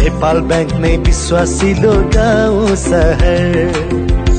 नेपाल 0.00 0.40
बैंक 0.40 0.72
नै 0.72 0.96
विश्वासिलो 0.96 1.92
गाउँ 2.16 2.76
सहर। 2.76 4.31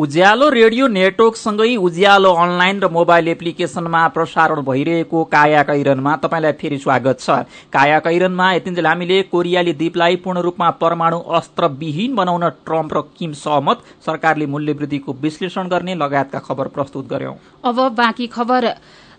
उज्यालो 0.00 0.48
रेडियो 0.48 0.86
नेटवर्कसँगै 0.88 1.74
उज्यालो 1.76 2.30
अनलाइन 2.34 2.78
र 2.80 2.88
मोबाइल 2.88 3.26
एप्लिकेशनमा 3.28 4.00
प्रसारण 4.08 4.60
भइरहेको 4.64 5.24
काया 5.24 5.62
कैरनमा 5.62 6.14
तपाईँलाई 6.22 6.52
फेरि 6.56 6.78
स्वागत 6.78 7.20
छ। 7.20 7.36
काया 7.68 7.98
कैरनमा 8.00 8.46
यतिन्जेल 8.52 8.86
हामीले 8.86 9.20
कोरियाली 9.28 9.72
द्वीपलाई 9.74 10.16
पूर्ण 10.24 10.40
रूपमा 10.40 10.70
परमाणु 10.80 11.18
अस्त्रविहीन 11.38 12.14
बनाउन 12.16 12.48
ट्रम्प 12.64 12.94
र 12.94 13.00
किम 13.18 13.32
सहमत। 13.36 13.84
सरकारले 14.06 14.46
मूल्यवृद्धिको 14.46 15.12
विश्लेषण 15.20 15.68
गर्ने 15.68 15.94
लगायतका 15.96 16.38
खबर 16.48 16.72
प्रस्तुत 16.72 17.04
गर्यौं। 17.06 17.36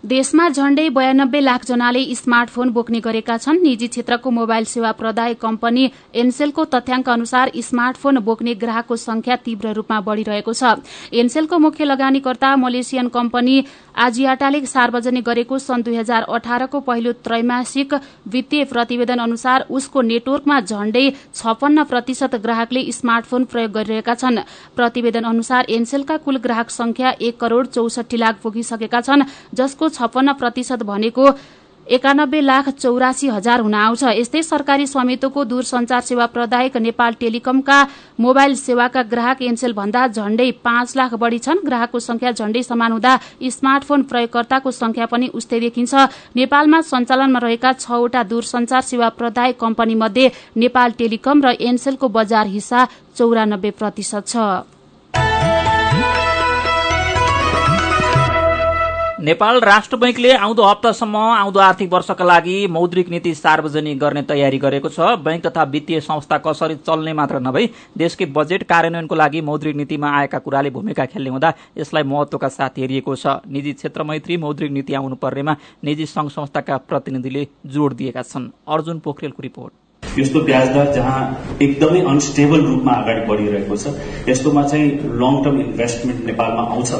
देशमा 0.04 0.48
झण्डै 0.48 0.88
बयानब्बे 0.88 1.40
लाख 1.40 1.64
जनाले 1.66 2.02
स्मार्टफोन 2.14 2.68
बोक्ने 2.74 3.00
गरेका 3.00 3.36
छन्। 3.38 3.58
निजी 3.62 3.86
क्षेत्रको 3.86 4.30
मोबाइल 4.30 4.64
सेवा 4.66 4.90
प्रदायक 4.92 5.38
कम्पनी 5.40 5.84
एनसेलको 6.14 6.64
तथ्याङ्क 6.66 7.08
अनुसार 7.08 7.50
स्मार्टफोन 7.56 8.18
बोक्ने 8.20 8.54
ग्राहकको 8.58 8.96
संख्या 8.98 9.36
तीव्र 9.44 9.72
रूपमा 9.72 10.00
बढ़िरहेको 10.02 10.52
छ। 10.52 10.82
एनसेलको 11.14 11.58
मुख्य 11.58 11.84
लगानीकर्ता 11.84 12.50
मलेसियन 12.56 13.08
कम्पनी 13.08 13.54
आजियाटाले 13.96 14.64
सार्वजनिक 14.66 15.24
गरेको 15.24 15.58
सन् 15.60 15.82
दुई 15.82 15.96
हजार 15.96 16.22
अठारको 16.34 16.80
पहिलो 16.82 17.12
त्रैमासिक 17.22 17.94
वित्तीय 18.26 18.64
प्रतिवेदन 18.74 19.18
अनुसार 19.20 19.66
उसको 19.70 20.02
नेटवर्कमा 20.02 20.60
झण्डै 20.62 21.06
छपन्न 21.32 21.84
प्रतिशत 21.84 22.34
ग्राहकले 22.42 22.82
स्मार्टफोन 22.90 23.44
प्रयोग 23.44 23.70
गरिरहेका 23.70 24.14
छन्। 24.16 24.42
प्रतिवेदन 24.74 25.30
अनुसार 25.30 25.70
एनसेलका 25.70 26.16
कुल 26.18 26.42
ग्राहक 26.42 26.70
संख्या 26.72 27.14
एक 27.22 27.40
करोड़ 27.40 27.66
चौसठी 27.68 28.16
लाख 28.16 28.42
पुगिसकेका 28.42 29.00
छन् 29.00 29.28
जसको 29.54 29.90
छपन्न 29.92 30.32
प्रतिशत 30.34 30.82
भनेको 30.84 31.32
एकानब्बे 31.86 32.40
लाख 32.40 32.68
चौरासी 32.70 33.28
हजार 33.28 33.60
हुन 33.60 33.74
आउँछ। 33.74 34.02
यस्तै 34.14 34.42
सरकारी 34.42 34.86
स्वामित्वको 34.86 35.44
दूरसञ्चार 35.44 36.00
सेवा 36.00 36.26
प्रदायक 36.26 36.76
नेपाल 36.78 37.12
टेलिकमका 37.20 37.78
मोबाइल 38.20 38.54
सेवाका 38.56 39.02
ग्राहक 39.10 39.42
एनसेल 39.42 39.72
भन्दा 39.74 40.06
झण्डै 40.08 40.50
पाँच 40.62 40.96
लाख 40.96 41.14
बढ़ी 41.18 41.38
छन्। 41.38 41.64
ग्राहकको 41.66 41.98
संख्या 41.98 42.30
झण्डै 42.32 42.62
समान 42.62 42.92
हुँदा 42.92 43.18
स्मार्टफोन 43.50 44.02
प्रयोगकर्ताको 44.06 44.70
संख्या 44.72 45.06
पनि 45.06 45.28
उस्तै 45.34 45.60
देखिन्छ। 45.60 45.94
नेपालमा 46.36 46.80
सञ्चालनमा 46.86 47.38
रहेका 47.38 47.72
छवटा 47.82 48.22
दूरसञ्चार 48.30 48.82
सेवा 48.82 49.08
प्रदायक 49.18 49.58
कम्पनी 49.58 49.94
मध्ये 49.96 50.30
नेपाल 50.56 50.90
टेलिकम 50.98 51.42
र 51.42 51.56
एनसेलको 51.60 52.08
बजार 52.08 52.46
हिस्सा 52.46 52.86
चौरानब्बे 53.18 53.70
प्रतिशत 53.74 54.22
छ। 54.28 54.70
नेपाल 59.22 59.60
राष्ट्र 59.60 59.96
बैंकले 59.96 60.32
आउँदो 60.34 60.62
हप्तासम्म 60.62 61.16
आउँदो 61.16 61.60
आर्थिक 61.60 61.92
वर्षका 61.92 62.24
लागि 62.24 62.66
मौद्रिक 62.66 63.08
नीति 63.08 63.34
सार्वजनिक 63.34 63.98
गर्ने 63.98 64.22
तयारी 64.22 64.58
गरेको 64.58 64.88
छ। 64.88 65.14
बैंक 65.22 65.46
तथा 65.46 65.62
वित्तीय 65.64 66.00
संस्था 66.00 66.38
कसरी 66.42 66.74
चल्ने 66.76 67.12
मात्र 67.14 67.40
नभई 67.40 67.68
देशकै 67.98 68.26
बजेट 68.34 68.62
कार्यान्वयनको 68.66 69.14
लागि 69.14 69.40
मौद्रिक 69.40 69.76
नीतिमा 69.76 70.10
आएका 70.10 70.38
कुराले 70.38 70.70
भूमिका 70.70 71.06
खेल्ने 71.06 71.30
हुँदा 71.30 71.52
यसलाई 71.78 72.02
महत्वका 72.02 72.48
साथ 72.48 72.78
हेरिएको 72.78 73.16
छ। 73.16 73.38
निजी 73.46 73.72
क्षेत्र 73.72 74.02
मैत्री 74.02 74.36
मौद्रिक 74.36 74.72
नीति 74.72 74.94
आउनु 74.94 75.16
पर्नेमा 75.22 75.56
निजी 75.84 76.06
संघ 76.06 76.30
संस्थाका 76.30 76.76
प्रतिनिधिले 76.90 77.46
जोड़ 77.66 77.92
दिएका 77.94 78.22
छन्। 78.24 78.50
अर्जुन 78.68 78.98
पोखरेलको 78.98 79.42
रिपोर्ट। 79.42 79.72
यस्तो 80.18 80.40
ब्याज 80.44 80.68
दर 80.74 80.92
जहाँ 80.94 81.20
एकदमै 81.62 82.00
अनस्टेबल 82.12 82.64
रूपमा 82.66 82.92
अगाडि 83.02 83.20
बढिरहेको 83.28 83.76
छ 83.76 84.28
यस्तोमा 84.28 84.62
चाहिँ 84.70 84.88
लङ 85.20 85.36
टर्म 85.44 85.60
इन्भेस्टमेन्ट 85.60 86.24
नेपालमा 86.26 86.62
आउँछ 86.72 86.90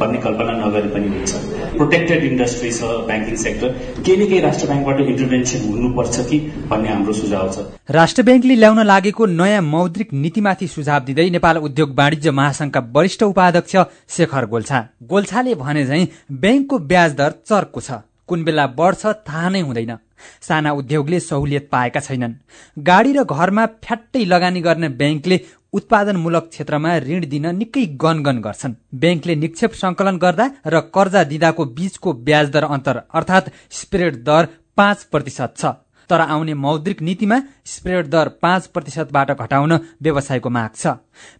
भन्ने 0.00 0.18
कल्पना 0.24 0.52
नगरे 0.56 0.88
पनि 0.94 1.08
हुन्छ। 1.08 1.32
प्रोटेक्टेड 1.76 2.24
इन्डस्ट्री 2.24 2.70
छ 2.72 2.90
ब्याङ्किङ 3.10 3.36
सेक्टर 3.42 3.68
केही 4.06 4.16
न 4.16 4.28
केही 4.30 4.40
राष्ट्र 4.46 4.66
ब्याङ्कबाट 4.66 5.00
इन्टरभेन्सन 5.00 5.68
हुनुपर्छ 5.68 6.26
कि 6.30 6.38
भन्ने 6.70 6.88
हाम्रो 6.88 7.12
सुझाव 7.20 7.50
छ। 7.52 7.66
राष्ट्र 7.98 8.22
ब्याङ्कले 8.28 8.56
ल्याउन 8.56 8.82
लागेको 8.86 9.26
नयाँ 9.40 9.62
मौद्रिक 9.68 10.12
नीतिमाथि 10.24 10.66
सुझाव 10.74 11.00
दिँदै 11.06 11.28
नेपाल 11.36 11.56
उद्योग 11.68 11.94
वाणिज्य 11.98 12.30
महासंघका 12.40 12.80
वरिष्ठ 12.96 13.22
उपाध्यक्ष 13.22 13.76
शेखर 14.16 14.46
गोल्छा। 14.54 14.82
गोल्छाले 15.12 15.54
भने 15.62 15.84
झै 15.86 16.02
ब्याङ्कको 16.42 16.78
ब्याज 16.90 17.14
दर 17.20 17.30
चर्को 17.48 17.80
छ। 17.80 18.02
कुन 18.26 18.44
बेला 18.44 18.66
बढ्छ 18.78 19.06
थाहा 19.28 19.48
नै 19.48 19.60
हुँदैन। 19.60 19.96
साना 20.40 20.72
उद्योगले 20.72 21.20
सहुलियत 21.20 21.68
पाएका 21.72 22.00
छैनन्। 22.00 22.34
गाडी 22.78 23.12
र 23.12 23.24
घरमा 23.24 23.66
फ्याट्टै 23.84 24.24
लगानी 24.24 24.60
गर्ने 24.60 24.88
ब्याङ्कले 24.88 25.40
उत्पादनमूलक 25.72 26.48
क्षेत्रमा 26.50 26.96
ऋण 26.98 27.26
दिन 27.28 27.46
निकै 27.56 27.84
गनगन 28.02 28.40
गर्छन्। 28.40 28.74
ब्याङ्कले 28.94 29.34
निक्षेप 29.36 29.72
संकलन 29.72 30.16
गर्दा 30.18 30.46
र 30.66 30.80
कर्जा 30.94 31.24
दिँदाको 31.24 31.64
बीचको 31.76 32.12
ब्याज 32.26 32.50
दर 32.50 32.64
अन्तर 32.64 33.02
अर्थात 33.12 33.50
स्प्रेड 33.70 34.22
दर 34.24 34.48
पाँच 34.76 35.02
प्रतिशत 35.12 35.54
छ। 35.56 35.64
तर 36.10 36.20
आउने 36.20 36.54
मौद्रिक 36.54 37.02
नीतिमा 37.02 37.40
स्प्रेड 37.66 38.06
दर 38.06 38.28
पाँच 38.42 38.66
प्रतिशतबाट 38.66 39.30
घटाउन 39.32 39.72
व्यवसायको 40.02 40.50
माग 40.50 40.70
छ। 40.74 40.86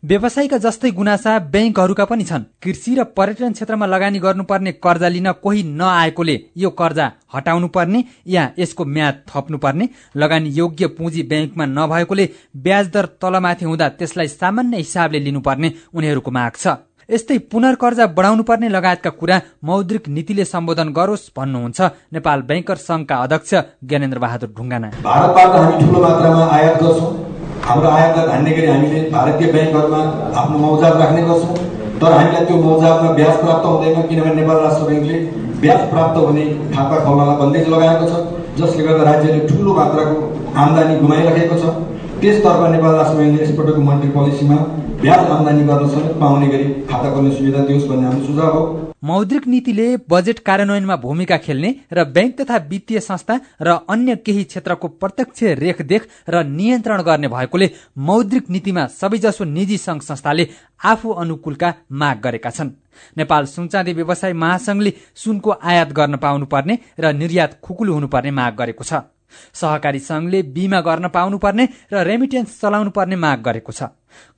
व्यवसायका 0.05 0.59
जस्तै 0.59 0.91
गुनासा 0.91 1.39
ब्याङ्कहरूका 1.53 2.05
पनि 2.05 2.25
छन्। 2.25 2.45
कृषि 2.63 2.95
र 2.95 3.05
पर्यटन 3.17 3.53
क्षेत्रमा 3.53 3.87
लगानी 3.87 4.19
गर्नुपर्ने 4.19 4.73
कर्जा 4.85 5.09
लिन 5.09 5.33
कोही 5.43 5.63
नआएकोले 5.63 6.37
यो 6.57 6.71
कर्जा 6.71 7.07
हटाउनु 7.35 7.69
पर्ने 7.69 8.05
या 8.27 8.43
यसको 8.59 8.85
म्याद 8.87 9.23
थप्नुपर्ने 9.29 9.89
लगानी 10.17 10.51
योग्य 10.51 10.87
पुँजी 10.97 11.23
ब्याङ्कमा 11.23 11.65
नभएकोले 11.67 12.29
ब्याज 12.57 12.87
दर 12.91 13.07
तलमाथि 13.21 13.65
हुँदा 13.65 13.89
त्यसलाई 13.89 14.29
सामान्य 14.29 14.77
हिसाबले 14.77 15.19
लिनुपर्ने 15.21 15.73
उनीहरूको 15.95 16.31
माग 16.31 16.53
छ। 16.57 16.67
यस्तै 17.09 17.37
पुनर्कर्जा 17.53 18.07
बढाउनु 18.15 18.43
पर्ने 18.43 18.69
लगायतका 18.69 19.11
कुरा 19.21 19.37
मौद्रिक 19.65 20.05
नीतिले 20.15 20.45
सम्बोधन 20.45 20.89
गरोस् 20.91 21.27
भन्नुहुन्छ 21.37 21.79
नेपाल 22.15 22.39
ब्याङ्कर 22.49 22.79
संघका 22.83 23.17
अध्यक्ष 23.25 23.51
ज्ञानेन्द्र 23.89 24.19
बहादुर 24.25 24.51
ढुङ्गाना। 24.57 24.89
भारतबाट 25.07 25.53
हामी 25.55 25.75
ठुलो 25.83 25.99
मात्रामा 26.03 26.43
आयात 26.57 26.75
गर्छौँ। 26.83 27.11
हाम्रो 27.67 27.89
आयातलाई 27.99 28.27
धान्ने 28.31 28.51
गरी 28.57 28.67
हामीले 28.67 29.01
भारतीय 29.15 29.53
ब्याङ्कहरूमा 29.55 30.01
आफ्नो 30.41 30.59
मौजात 30.65 30.95
राख्ने 31.03 31.23
गर्छौँ। 31.29 31.55
तर 32.01 32.11
हामीलाई 32.13 32.45
त्यो 32.47 32.57
मौजातमा 32.63 33.11
ब्याज 33.19 33.35
प्राप्त 33.43 33.65
हुँदैन 33.71 34.03
किनभने 34.09 34.35
नेपाल 34.41 34.59
राष्ट्र 34.67 34.85
ब्याङ्कले 34.89 35.17
ब्याज 35.63 35.81
प्राप्त 35.93 36.17
हुने 36.27 36.45
खाता 36.75 36.97
खोल्नलाई 37.05 37.37
बन्देज 37.43 37.69
लगाएको 37.75 38.05
छ 38.11 38.15
जसले 38.59 38.83
गर्दा 38.87 39.05
राज्यले 39.11 39.41
ठुलो 39.49 39.71
मात्राको 39.79 40.17
आमदानी 40.63 40.99
गुमाइरहेको 41.05 41.57
छ। 41.63 41.65
त्यसतर्फ 42.21 42.61
नेपाल 42.75 42.93
राष्ट्र 42.99 43.17
ब्याङ्कले 43.21 43.43
यसपटकको 43.45 43.87
मन्ट्री 43.91 44.11
पोलिसीमा 44.19 44.59
ब्याज 45.07 45.27
गर्न 45.63 46.19
पाउने 46.21 46.47
गरी 46.49 46.65
खाता 46.85 47.11
खोल्ने 47.15 47.31
सुविधा 47.33 47.61
दियोस् 47.67 47.87
भन्ने 47.89 48.07
हाम्रो 48.07 48.27
सुझाव 48.27 48.55
हो। 48.55 48.63
मौद्रिक 49.05 49.47
नीतिले 49.47 49.87
बजेट 50.11 50.39
कार्यान्वयनमा 50.39 50.97
भूमिका 50.97 51.37
खेल्ने 51.37 51.71
र 51.93 52.05
ब्याङ्क 52.07 52.41
तथा 52.41 52.57
वित्तीय 52.71 53.01
संस्था 53.01 53.35
र 53.63 53.79
अन्य 53.87 54.17
केही 54.27 54.45
क्षेत्रको 54.45 54.89
प्रत्यक्ष 54.99 55.43
रेखदेख 55.63 56.09
र 56.29 56.43
नियन्त्रण 56.51 57.03
गर्ने 57.07 57.29
भएकोले 57.29 57.71
मौद्रिक 58.09 58.51
नीतिमा 58.51 58.87
सबैजसो 58.99 59.45
निजी 59.47 59.79
संघ 59.79 60.01
संस्थाले 60.03 60.49
आफू 60.85 61.11
अनुकूलका 61.23 61.75
माग 61.93 62.21
गरेका 62.25 62.51
छन्। 62.51 62.71
नेपाल 63.17 63.45
सुनचाँदी 63.47 63.93
व्यवसाय 63.93 64.33
महासंघले 64.35 64.93
सुनको 65.15 65.51
आयात 65.63 65.93
गर्न 65.93 66.17
पाउनुपर्ने 66.19 66.79
र 66.99 67.13
निर्यात 67.15 67.61
खुकुलो 67.63 67.93
हुनुपर्ने 67.95 68.31
माग 68.33 68.57
गरेको 68.59 68.85
छ। 68.85 69.07
सहकारी 69.55 69.99
संघले 69.99 70.43
बीमा 70.55 70.81
गर्न 70.81 71.09
पाउनुपर्ने 71.15 71.69
र 71.93 72.03
रेमिटेन्स 72.03 72.61
चलाउनु 72.61 72.91
पर्ने 72.91 73.17
माग 73.17 73.43
गरेको 73.43 73.73
छ। 73.73 73.83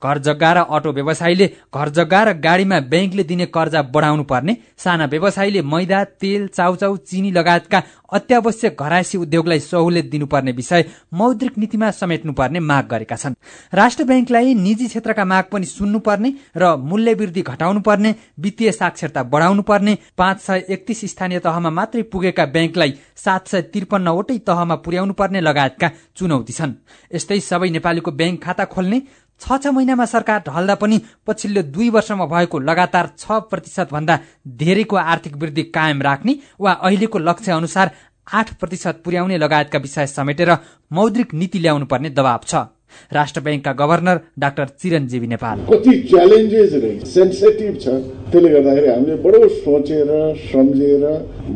घर 0.03 0.17
जग्गा 0.27 0.51
र 0.53 0.57
अटो 0.69 0.91
व्यवसायीले 0.93 1.47
घर 1.75 1.89
जग्गा 1.97 2.23
र 2.23 2.33
गाडीमा 2.39 2.79
ब्याङ्कले 2.91 3.23
दिने 3.23 3.45
कर्जा 3.55 3.81
बढाउनु 3.93 4.23
पर्ने 4.23 4.57
साना 4.77 5.05
व्यवसायीले 5.05 5.61
मैदा 5.61 6.03
तेल 6.21 6.47
चाउचाउ 6.47 6.95
चिनी 7.09 7.31
लगायतका 7.31 7.79
अत्यावश्यक 8.13 8.81
घरायसी 8.81 9.17
उद्योगलाई 9.17 9.59
सहुलियत 9.61 10.05
दिनुपर्ने 10.09 10.51
विषय 10.51 10.85
मौद्रिक 11.13 11.57
नीतिमा 11.57 11.89
समेट्नुपर्ने 11.91 12.59
माग 12.59 12.85
गरेका 12.89 13.15
छन्। 13.15 13.35
राष्ट्र 13.73 14.03
ब्याङ्कलाई 14.03 14.53
निजी 14.55 14.87
क्षेत्रका 14.87 15.25
माग 15.25 15.45
पनि 15.51 15.65
सुन्नुपर्ने 15.67 16.29
र 16.57 16.75
मूल्य 16.89 17.13
वृद्धि 17.13 17.41
घटाउनु 17.41 17.81
पर्ने 17.81 18.15
वित्तीय 18.39 18.71
साक्षरता 18.71 19.23
बढाउनु 19.23 19.61
पर्ने 19.61 19.97
पाँच 20.17 20.41
सय 20.41 20.65
एकतिस 20.69 21.05
स्थानीय 21.13 21.39
तहमा 21.39 21.69
मात्रै 21.69 22.01
पुगेका 22.11 22.45
ब्याङ्कलाई 22.55 22.93
सात 23.15 23.47
सय 23.47 23.61
त्रिपन्नवटै 23.73 24.37
तहमा 24.47 24.75
पुर्याउनु 24.85 25.13
पर्ने 25.13 25.41
लगायतका 25.41 25.91
चुनौती 26.17 26.53
छन्। 26.53 26.73
यस्तै 27.13 27.39
सबै 27.39 27.69
नेपालीको 27.69 28.11
ब्याङ्क 28.11 28.43
खाता 28.43 28.65
खोल्ने 28.73 29.01
छ 29.41 29.57
छ 29.63 29.67
महिनामा 29.75 30.05
सरकार 30.05 30.43
ढल्दा 30.47 30.75
पनि 30.75 31.01
पछिल्लो 31.27 31.61
दुई 31.75 31.89
वर्षमा 31.89 32.25
भएको 32.27 32.59
लगातार 32.61 33.09
छ 33.17 33.39
प्रतिशत 33.51 33.93
भन्दा 33.93 34.19
धेरैको 34.59 34.95
आर्थिक 34.95 35.35
वृद्धि 35.37 35.63
कायम 35.75 36.01
राख्ने 36.01 36.35
वा 36.59 36.71
अहिलेको 36.71 37.19
लक्ष्य 37.19 37.51
अनुसार 37.51 37.91
आठ 38.27 38.53
प्रतिशत 38.59 39.01
पुर्याउने 39.05 39.37
लगायतका 39.37 39.79
विषय 39.79 40.07
समेटेर 40.07 40.51
मौद्रिक 40.91 41.33
नीति 41.33 41.59
ल्याउनु 41.59 41.85
पर्ने 41.85 42.09
दबाव 42.09 42.41
छ। 42.47 42.67
राष्ट्र 43.13 43.41
ब्याङ्कका 43.41 43.71
गभर्नर 43.79 44.19
डाक्टर 44.39 44.67
चिरञ्जीवी 44.81 45.27
नेपाल। 45.27 45.59
कति 45.65 45.91
च्यालेन्जेस 46.09 46.71
सेन्सिटिभ 47.13 47.75
छ। 47.81 47.87
त्यसले 48.31 48.49
गर्दाखेरि 48.49 48.87
हामीले 48.87 49.15
बडो 49.25 49.47
सोचेर 49.55 50.09
सम्झेर 50.45 51.03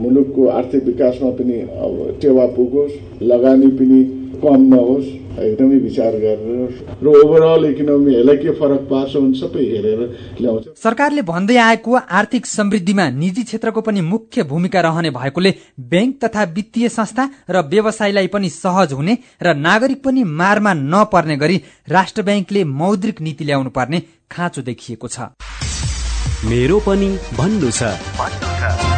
मुलुकको 0.02 0.48
आर्थिक 0.58 0.84
विकासमा 0.86 1.30
पनि 1.39 1.60
अब 1.86 1.93
टेवा 2.22 2.46
पुगोस् 2.56 3.24
लगानी 3.24 3.69
पनि 3.80 4.00
कम 4.43 4.62
नहोस्। 4.74 5.08
एकदमै 5.34 5.78
विचार 5.84 6.13
गरेर 6.24 6.72
र 7.04 7.08
ओभरअल 7.10 7.65
इकोनोमीहरूलाई 7.65 8.38
के 8.38 8.52
फरक 8.60 8.82
पार्छ 8.89 9.15
भने 9.15 9.38
सबै 9.39 9.63
हेरेर 9.65 10.02
ल्याउँछ। 10.41 10.63
सरकारले 10.84 11.22
भन्दै 11.26 11.58
आएको 11.58 11.91
आर्थिक 12.19 12.46
समृद्धिमा 12.46 13.10
निजी 13.12 13.43
क्षेत्रको 13.43 13.82
पनि 13.82 14.02
मुख्य 14.04 14.43
भूमिका 14.43 14.82
रहने 14.82 15.10
भएकोले 15.10 15.54
ब्याङ्क 15.89 16.13
तथा 16.24 16.43
वित्तीय 16.56 16.89
संस्था 16.89 17.30
र 17.50 17.65
व्यवसायलाई 17.65 18.28
पनि 18.28 18.50
सहज 18.52 18.93
हुने 18.93 19.17
र 19.43 19.54
नागरिक 19.58 20.04
पनि 20.04 20.24
मारमा 20.39 20.74
नपर्ने 20.74 21.38
गरी 21.38 21.62
राष्ट्र 21.89 22.22
ब्याङ्कले 22.22 22.63
मौद्रिक 22.80 23.22
नीति 23.22 23.43
ल्याउनु 23.46 23.69
पर्ने 23.69 24.02
खाँचो 24.32 24.62
देखिएको 24.62 25.08
छ। 25.08 25.34
मेरो 26.46 26.80
पनि 26.80 27.10
भन्नु 27.38 27.72
छ। 27.72 28.92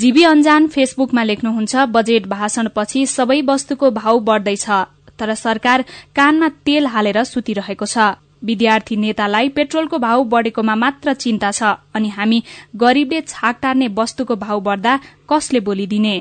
जीवी 0.00 0.22
अन्जान 0.24 0.66
फेसबुकमा 0.68 1.22
लेख्नुहुन्छ 1.22 1.82
बजेट 1.94 2.26
भाषणपछि 2.28 3.00
सबै 3.06 3.40
वस्तुको 3.48 3.90
भाव 3.96 4.20
बढ्दैछ 4.28 4.66
तर 5.20 5.34
सरकार 5.34 5.84
कानमा 6.16 6.48
तेल 6.66 6.86
हालेर 6.92 7.18
सुतिरहेको 7.24 7.86
छ। 7.86 8.06
विद्यार्थी 8.44 8.96
नेतालाई 9.02 9.48
पेट्रोलको 9.58 9.98
भाव 10.06 10.24
बढ़ेकोमा 10.32 10.74
मात्र 10.84 11.14
चिन्ता 11.24 11.50
छ 11.52 11.74
अनि 11.94 12.08
हामी 12.16 12.40
गरीबले 12.84 13.20
छाक 13.26 13.60
टार्ने 13.62 13.88
वस्तुको 13.98 14.36
भाव 14.46 14.64
बढ्दा 14.70 14.96
कसले 15.28 15.60
बोलिदिने 15.68 16.16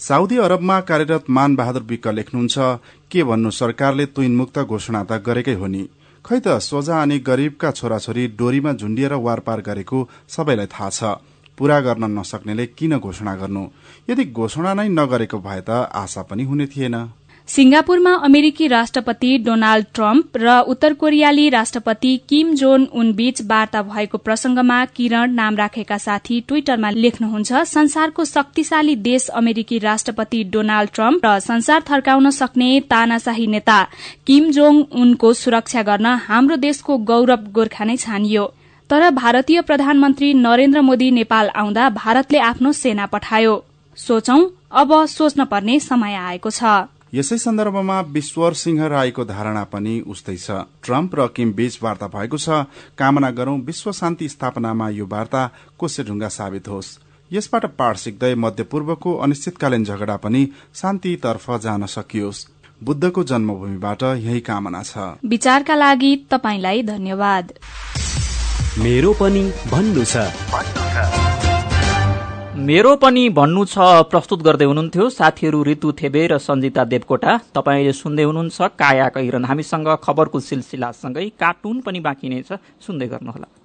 साउदी 0.00 0.44
अरबमा 0.44 0.78
कार्यरत 0.92 1.34
मान 1.38 1.56
बहादुर 1.56 1.88
विक्क 1.88 2.14
लेख्नुहुन्छ 2.18 2.70
के 3.10 3.24
भन्नु 3.24 3.56
सरकारले 3.62 4.06
तुइनमुक्त 4.14 4.58
घोषणा 4.60 5.04
त 5.04 5.22
गरेकै 5.26 5.58
हो 5.62 5.66
नि? 5.66 5.82
खै 6.24 6.38
त 6.38 6.60
सोझा 6.62 7.02
अनि 7.02 7.18
गरीबका 7.26 7.76
छोराछोरी 7.78 8.30
डोरीमा 8.38 8.72
झुण्डिएर 8.74 9.20
वारपार 9.26 9.68
गरेको 9.68 10.08
सबैलाई 10.30 10.74
थाहा 10.74 10.90
छ। 10.92 11.18
पूरा 11.58 11.80
गर्न 11.80 12.04
नसक्नेले 12.18 12.66
किन 12.78 12.98
घोषणा 12.98 13.34
गर्नु? 13.36 13.64
यदि 14.10 14.24
घोषणा 14.26 14.74
नै 14.74 14.88
नगरेको 14.90 15.38
भए 15.38 15.60
त 15.60 15.70
आशा 15.94 16.22
पनि 16.22 16.44
हुने 16.44 16.66
थिएन। 16.66 16.96
सिंगापुरमा 17.48 18.10
अमेरिकी 18.24 18.66
राष्ट्रपति 18.68 19.30
डोनाल्ड 19.38 19.86
ट्रम्प 19.94 20.36
र 20.36 20.58
उत्तर 20.72 20.92
कोरियाली 20.94 21.48
राष्ट्रपति 21.50 22.12
किम 22.28 22.52
जोन 22.54 22.84
उन 22.94 23.12
बीच 23.12 23.42
वार्ता 23.42 23.82
भएको 23.82 24.18
प्रसंगमा 24.18 24.84
किरण 24.96 25.32
नाम 25.32 25.56
राखेका 25.56 25.98
साथी 25.98 26.40
ट्विटरमा 26.40 26.90
लेख्नुहुन्छ 26.92 27.64
संसारको 27.66 28.24
शक्तिशाली 28.24 28.96
देश 29.08 29.28
अमेरिकी 29.34 29.78
राष्ट्रपति 29.80 30.44
डोनाल्ड 30.54 30.90
ट्रम्प 30.94 31.26
र 31.26 31.38
संसार 31.40 31.82
थर्काउन 31.90 32.30
सक्ने 32.30 32.70
तानाशाही 32.90 33.46
नेता 33.46 33.82
किम 34.26 34.50
जोङ 34.50 34.82
उनको 35.02 35.32
सुरक्षा 35.34 35.82
गर्न 35.82 36.16
हाम्रो 36.28 36.56
देशको 36.56 36.98
गौरव 37.10 37.50
गोर्खा 37.52 37.84
नै 37.84 37.96
छानियो। 37.96 38.52
तर 38.92 39.10
भारतीय 39.10 39.60
प्रधानमन्त्री 39.60 40.32
नरेन्द्र 40.34 40.80
मोदी 40.80 41.10
नेपाल 41.10 41.48
आउँदा 41.48 41.88
भारतले 41.90 42.38
आफ्नो 42.38 42.72
सेना 42.72 43.06
पठायो। 43.06 43.54
सोचौं 43.98 44.40
अब 44.70 44.90
सोच्न 45.06 45.44
पर्ने 45.44 45.78
समय 45.80 46.14
आएको 46.14 46.50
छ। 46.50 46.62
यसै 47.14 47.38
सन्दर्भमा 47.38 48.00
विश्वर 48.12 48.52
सिंह 48.52 48.86
राईको 48.86 49.24
धारणा 49.24 49.62
पनि 49.64 49.94
उस्तै 50.06 50.36
छ। 50.36 50.50
ट्रम्प 50.84 51.14
र 51.14 51.26
किम 51.26 51.52
बीच 51.52 51.78
वार्ता 51.82 52.06
भएको 52.06 52.36
छ। 52.36 52.48
कामना 52.98 53.30
गरौं 53.30 53.58
विश्व 53.60 53.92
शान्ति 53.92 54.28
स्थापनामा 54.28 54.88
यो 54.88 55.06
वार्ता 55.06 55.42
कोसेढुङ्गा 55.78 56.28
साबित 56.28 56.68
होस्। 56.68 56.98
यसबाट 57.30 57.64
पाठ 57.80 57.96
सिक्दै 57.96 58.34
मध्यपूर्वको 58.34 59.14
अनिश्चितकालीन 59.18 59.84
झगडा 59.84 60.16
पनि 60.16 60.42
शान्तितर्फ 60.74 61.50
जान 61.64 61.86
सकियोस्। 61.86 62.46
बुद्धको 62.82 63.24
जन्मभूमिबाट 63.24 64.02
यही 64.02 64.40
कामना 64.40 64.82
छ। 64.82 65.08
विचारका 65.24 65.74
लागि 65.76 66.12
तपाईंलाई 66.30 66.82
धन्यवाद। 66.82 67.52
मेरो 68.78 69.12
पनि 69.12 69.42
भन्नु 69.68 70.04
छ। 70.04 70.16
मेरो 72.56 72.96
पनि 72.96 73.28
भन्नु 73.28 73.64
छ 73.68 73.76
प्रस्तुत 74.08 74.42
गर्दै 74.42 74.64
हुनुहुन्थ्यो 74.64 75.08
साथीहरू 75.08 75.64
ऋतु 75.64 75.92
थेबे 75.92 76.26
र 76.26 76.38
सञ्जिता 76.40 76.84
देवकोटा। 76.84 77.52
तपाईँले 77.52 77.92
सुन्दै 77.92 78.24
हुनुहुन्छ 78.24 78.60
काया 78.80 79.08
कैरन 79.12 79.44
हामीसँग 79.44 79.88
खबरको 80.00 80.40
सिलसिलासँगै 80.40 81.28
कार्टुन 81.36 81.80
पनि 81.84 82.00
बाँकी 82.00 82.28
नै 82.28 82.42
छ। 82.48 82.56
सुन्दै 82.80 83.08
गर्नुहोला। 83.12 83.61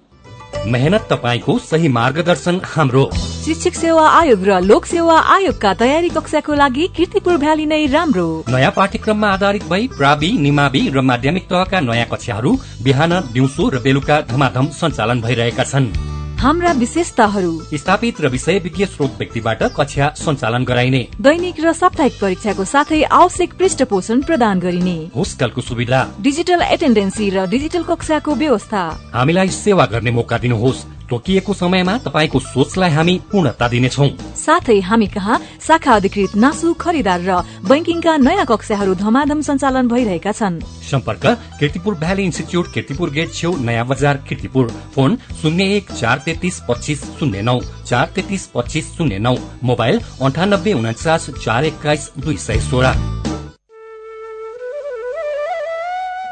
मेहनत 0.66 1.06
तपाईँको 1.12 1.58
सही 1.58 1.88
मार्गदर्शन 1.88 2.60
हाम्रो। 2.64 3.04
शिक्षक 3.14 3.74
सेवा 3.74 4.08
आयोग 4.08 4.44
र 4.44 4.60
लोक 4.60 4.86
सेवा 4.86 5.18
आयोगका 5.34 5.74
तयारी 5.74 6.08
कक्षाको 6.08 6.54
लागि 6.54 6.88
किर्तिपुर 6.96 7.36
भ्याली 7.36 7.66
नै 7.66 7.86
राम्रो। 7.86 8.44
नयाँ 8.48 8.72
पाठ्यक्रममा 8.76 9.28
आधारित 9.28 9.64
भई 9.64 9.88
प्रावि 9.96 10.32
निमावि 10.40 10.82
र 10.94 11.00
माध्यमिक 11.00 11.48
तहका 11.48 11.80
नयाँ 11.80 12.06
कक्षाहरू 12.12 12.58
बिहान 12.82 13.20
दिउँसो 13.32 13.68
र 13.68 13.78
बेलुका 13.78 14.20
धमाधम 14.20 14.66
सञ्चालन 14.74 15.20
भइरहेका 15.20 15.64
छन्। 15.64 16.17
हाम्रा 16.38 16.72
विशेषताहरू। 16.72 17.62
स्थापित 17.74 18.20
र 18.20 18.28
विषय 18.28 18.58
विज्ञ 18.58 18.86
स्रोत 18.86 19.14
व्यक्तिबाट 19.18 19.62
कक्षा 19.62 20.08
सञ्चालन 20.16 20.64
गराइने। 20.64 21.08
दैनिक 21.20 21.54
र 21.60 21.72
साप्ताहिक 21.72 22.12
परीक्षाको 22.20 22.64
साथै 22.64 23.02
आवश्यक 23.02 23.54
पृष्ठ 23.54 23.82
पोषण 23.82 24.22
प्रदान 24.22 24.58
गरिने। 24.58 25.10
होस्टलको 25.16 25.60
सुविधा। 25.60 26.00
डिजिटल 26.20 26.62
एटेन्डेन्सी 26.62 27.30
र 27.30 27.46
डिजिटल 27.46 27.82
कक्षाको 27.82 28.34
व्यवस्था। 28.34 28.82
हामीलाई 29.14 29.48
सेवा 29.48 29.86
गर्ने 29.86 30.10
मौका 30.10 30.38
दिनुहोस्। 30.38 30.97
तोकिएको 31.10 31.52
समयमा 31.54 31.96
तपाईँको 32.06 32.38
सोचलाई 32.38 32.90
हामी 32.90 33.14
पूर्णता 33.32 33.68
दिनेछौ। 33.68 34.08
साथै 34.36 34.78
हामी 34.80 35.06
कहाँ 35.06 35.40
शाखा 35.60 35.92
अधिकृत 35.94 36.36
नासु 36.36 36.72
खरिदार 36.74 37.20
र 37.20 37.42
बैंकिङका 37.68 38.16
नयाँ 38.16 38.46
कक्षाहरू 38.46 38.94
धमाधम 38.94 39.40
सञ्चालन 39.40 39.88
भइरहेका 39.88 40.32
छन्। 40.32 40.60
सम्पर्क 40.90 41.26
Kirtipur 41.60 41.94
valley 41.94 42.22
institute 42.24 42.72
Kirtipur 42.74 43.10
gate 43.10 43.32
छेउ 43.34 43.56
नयाँ 43.58 43.86
बजार 43.86 44.16
किर्तिपुर। 44.28 44.68
फोन 44.94 45.18
शून्य 45.42 45.64
एक 45.76 45.92
चार 45.92 46.22
तेत्तिस 46.24 46.60
पच्चिस 46.68 47.04
शून्य 47.18 47.42
नौ 47.42 47.58
चार 47.86 48.06
तेत्तिस 48.14 48.46
पच्चिस 48.54 48.96
शून्य 48.96 49.18
नौ। 49.18 49.36
मोबाइल 49.64 50.00
अन्ठानब्बे 50.22 50.72
उन्चास 50.72 51.30
चार 51.44 51.64
एक्काइस 51.64 52.10
दुई 52.18 52.36
सय 52.36 52.60
सोह्र। 52.60 52.94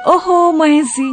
ओहो 0.09 0.37
महेशजी! 0.53 1.13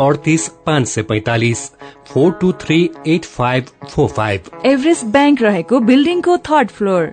अडतिस 0.00 0.48
पाँच 0.48 0.88
सय 0.88 1.02
पैतालिस 1.02 1.58
four 2.06 2.32
two 2.32 2.52
three 2.52 2.90
eight 3.06 3.24
five 3.24 3.64
four 3.88 4.08
five. 4.08 4.40
Everest 4.64 5.04
bank 5.04 5.42
रहेको 5.42 5.80
बिल्डिङको 5.80 6.38
थर्ड 6.38 6.68
फ्लोर। 6.68 7.12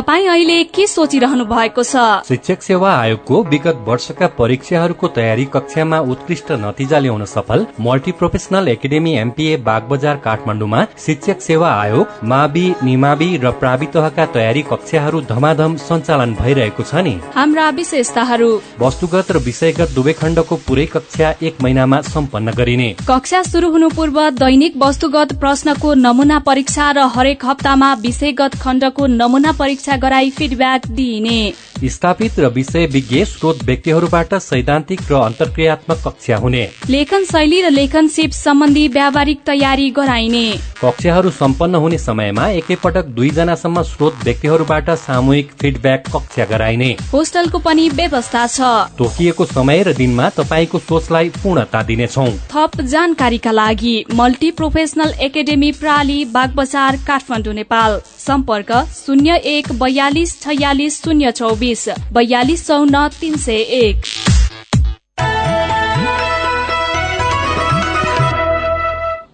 तपाईँ 0.00 0.26
अहिले 0.28 0.62
के 0.64 0.86
सोचिरहनु 0.86 1.44
भएको 1.44 1.82
छ? 1.84 2.24
शिक्षक 2.28 2.62
सेवा 2.62 2.90
आयोगको 2.96 3.42
विगत 3.44 3.78
वर्षका 3.86 4.26
परीक्षाहरूको 4.38 5.08
तयारी 5.08 5.44
कक्षामा 5.54 5.98
उत्कृष्ट 6.12 6.52
नतिजा 6.62 6.98
ल्याउन 6.98 7.24
सफल 7.24 7.66
multi 7.80 8.12
professional 8.12 8.68
academy 8.68 9.12
MPA 9.14 9.56
Bagbazar 9.66 10.16
काठमाडौँमा 10.24 10.84
शिक्षक 11.06 11.40
सेवा 11.40 11.72
आयोग 11.80 12.24
मावि 12.24 12.64
निमावि 12.82 13.28
र 13.44 13.50
प्रावि 13.60 13.86
तहका 13.86 14.26
तयारी 14.36 14.62
कक्षाहरू 14.70 15.20
धमाधम 15.32 15.76
सञ्चालन 15.84 16.32
भइरहेको 16.40 16.82
छ 16.82 17.04
नि। 17.04 17.14
हाम्रा 17.36 17.68
विशेषताहरू। 17.80 18.50
वस्तुगत 18.80 19.32
र 19.32 19.44
विषयगत 19.48 19.94
दुवै 19.94 20.12
खण्डको 20.12 20.56
पुरै 20.64 20.86
कक्षा 20.86 21.34
एक 21.42 21.60
महिनामा 21.62 22.00
सम्पन्न 22.08 22.56
गरिने। 22.56 22.88
कक्षा 23.08 23.42
शुरू 23.42 23.70
हुनु 23.70 23.88
पूर्व 23.96 24.18
दैनिक 24.40 24.80
वस्तुगत 24.84 25.36
प्रश्नको 25.40 25.94
नमुना 26.00 26.38
परीक्षा 26.48 26.90
र 26.90 27.06
हरेक 27.18 27.44
हप्तामा 27.44 27.92
विषयगत 28.00 28.60
खण्डको 28.64 29.06
नमुना 29.20 29.52
परीक्षा 29.60 29.88
गराई 29.96 30.30
फिडब्याक 30.30 30.86
दिइने। 30.86 31.52
स्थापित 31.88 32.38
र 32.38 32.46
विषय 32.46 32.86
विज्ञ 32.86 33.24
स्रोत 33.24 33.62
व्यक्तिहरूबाट 33.64 34.34
सैद्धान्तिक 34.34 35.00
र 35.10 35.14
अन्तर्क्रियात्मक 35.14 36.02
कक्षा 36.06 36.36
हुने। 36.36 36.68
लेखन 36.90 37.24
शैली 37.24 37.60
र 37.62 37.70
लेखन 37.70 38.08
सिप 38.08 38.30
सम्बन्धी 38.30 38.88
व्यावहारिक 38.88 39.40
तयारी 39.46 39.90
गराइने। 39.90 40.44
कक्षाहरू 40.84 41.30
सम्पन्न 41.30 41.74
हुने 41.74 41.98
समयमा 41.98 42.48
एकैपटक 42.50 43.06
दुईजनासम्म 43.16 43.82
स्रोत 43.82 44.24
व्यक्तिहरूबाट 44.24 44.90
सामूहिक 44.90 45.50
फिडब्याक 45.60 46.08
कक्षा 46.16 46.44
गराइने। 46.44 46.90
होस्टलको 47.12 47.58
पनि 47.58 47.88
व्यवस्था 47.88 48.46
छ। 48.46 48.60
तोकिएको 48.98 49.44
समय 49.44 49.82
र 49.82 49.92
दिनमा 49.92 50.28
तपाईँको 50.30 50.78
सोचलाई 50.78 51.28
पूर्णता 51.28 51.82
दिनेछौ। 51.82 52.26
थप 52.52 52.80
जानकारीका 52.80 53.50
लागि 53.50 54.04
मल्टी 54.14 54.50
प्रोफेसनल 54.50 55.14
एकाडेमी 55.20 55.72
प्राली 55.72 56.24
बागबजार 56.24 56.96
काठमाडौँ 57.06 57.54
नेपाल। 57.54 58.00
सम्पर्क 58.20 58.72
शून्य 58.94 59.36
एक 59.48 59.72
बयालिस 59.78 60.40
छयालिस 60.42 61.02
शून्य 61.04 61.30
चौबिस 61.32 61.88
बयालिस 62.12 62.66
चौन्न 62.66 63.06
तिन 63.20 63.36
सय 63.38 63.60
एक। 63.78 64.04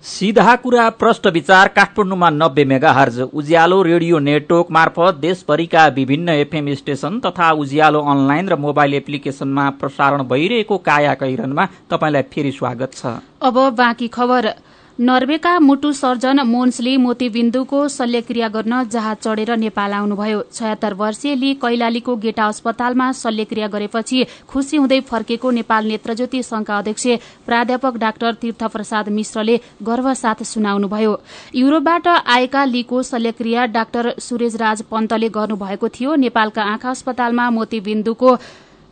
सिधा 0.06 0.54
कुरा 0.56 0.88
प्रष्ट 0.90 1.26
विचार 1.26 1.68
काठमाडौँमा 1.68 2.28
नब्बे 2.32 2.64
mega 2.64 2.92
hertz 2.92 3.18
Ujyaalo 3.20 3.82
radio 3.82 4.18
network 4.18 4.66
मार्फत 4.72 5.14
देशभरिका 5.20 5.86
विभिन्न 5.96 6.28
एफएम 6.36 6.72
स्टेशन 6.74 7.18
तथा 7.20 7.50
उज्यालो 7.62 8.00
अनलाइन 8.12 8.48
र 8.48 8.56
मोबाइल 8.56 8.94
एप्लिकेशनमा 8.94 9.68
प्रसारण 9.80 10.22
भइरहेको 10.24 10.78
काया 10.86 11.14
कैरनमा 11.14 11.68
तपाईँलाई 11.90 12.22
फेरि 12.32 12.52
स्वागत 12.52 12.94
छ। 12.94 13.12
अब 13.42 13.58
बाँकी 13.76 14.08
खबर। 14.08 14.48
नर्वेका 14.98 15.58
मुटु 15.60 15.90
सर्जन 15.92 16.40
मोन्सले 16.42 16.96
मोतीबिन्दुको 16.96 17.78
शल्यक्रिया 17.88 18.46
गर्न 18.48 18.82
जहाज 18.88 19.16
चढेर 19.16 19.50
नेपाल 19.56 19.92
आउनुभयो। 19.92 20.40
छयत्तर 20.50 20.94
वर्षीय 20.94 21.34
ली 21.34 21.52
कैलालीको 21.54 22.14
गेटा 22.16 22.46
अस्पतालमा 22.46 23.10
शल्यक्रिया 23.12 23.68
गरेपछि 23.68 24.24
खुशी 24.48 24.76
हुँदै 24.76 25.00
फर्केको 25.02 25.50
नेपाल 25.50 25.86
नेत्रज्योति 25.86 26.42
संघका 26.42 26.78
अध्यक्ष 26.78 27.06
प्राध्यापक 27.46 27.96
डाक्टर 27.96 28.32
तीर्थ 28.34 28.64
प्रसाद 28.66 29.08
मिश्रले 29.10 29.60
गर्वसाथ 29.82 30.42
सुनाउनुभयो। 30.44 31.20
युरोपबाट 31.54 32.08
आएका 32.08 32.64
लीको 32.64 33.02
शल्यक्रिया 33.02 33.66
डाक्टर 33.76 34.12
सुरेश 34.18 34.56
राज 34.56 34.82
पन्तले 34.90 35.28
गर्नुभएको 35.28 35.88
थियो। 35.90 36.14
नेपालका 36.24 36.62
आँखा 36.64 36.90
अस्पतालमा 36.90 37.50
मोतीबिन्दुको 37.50 38.36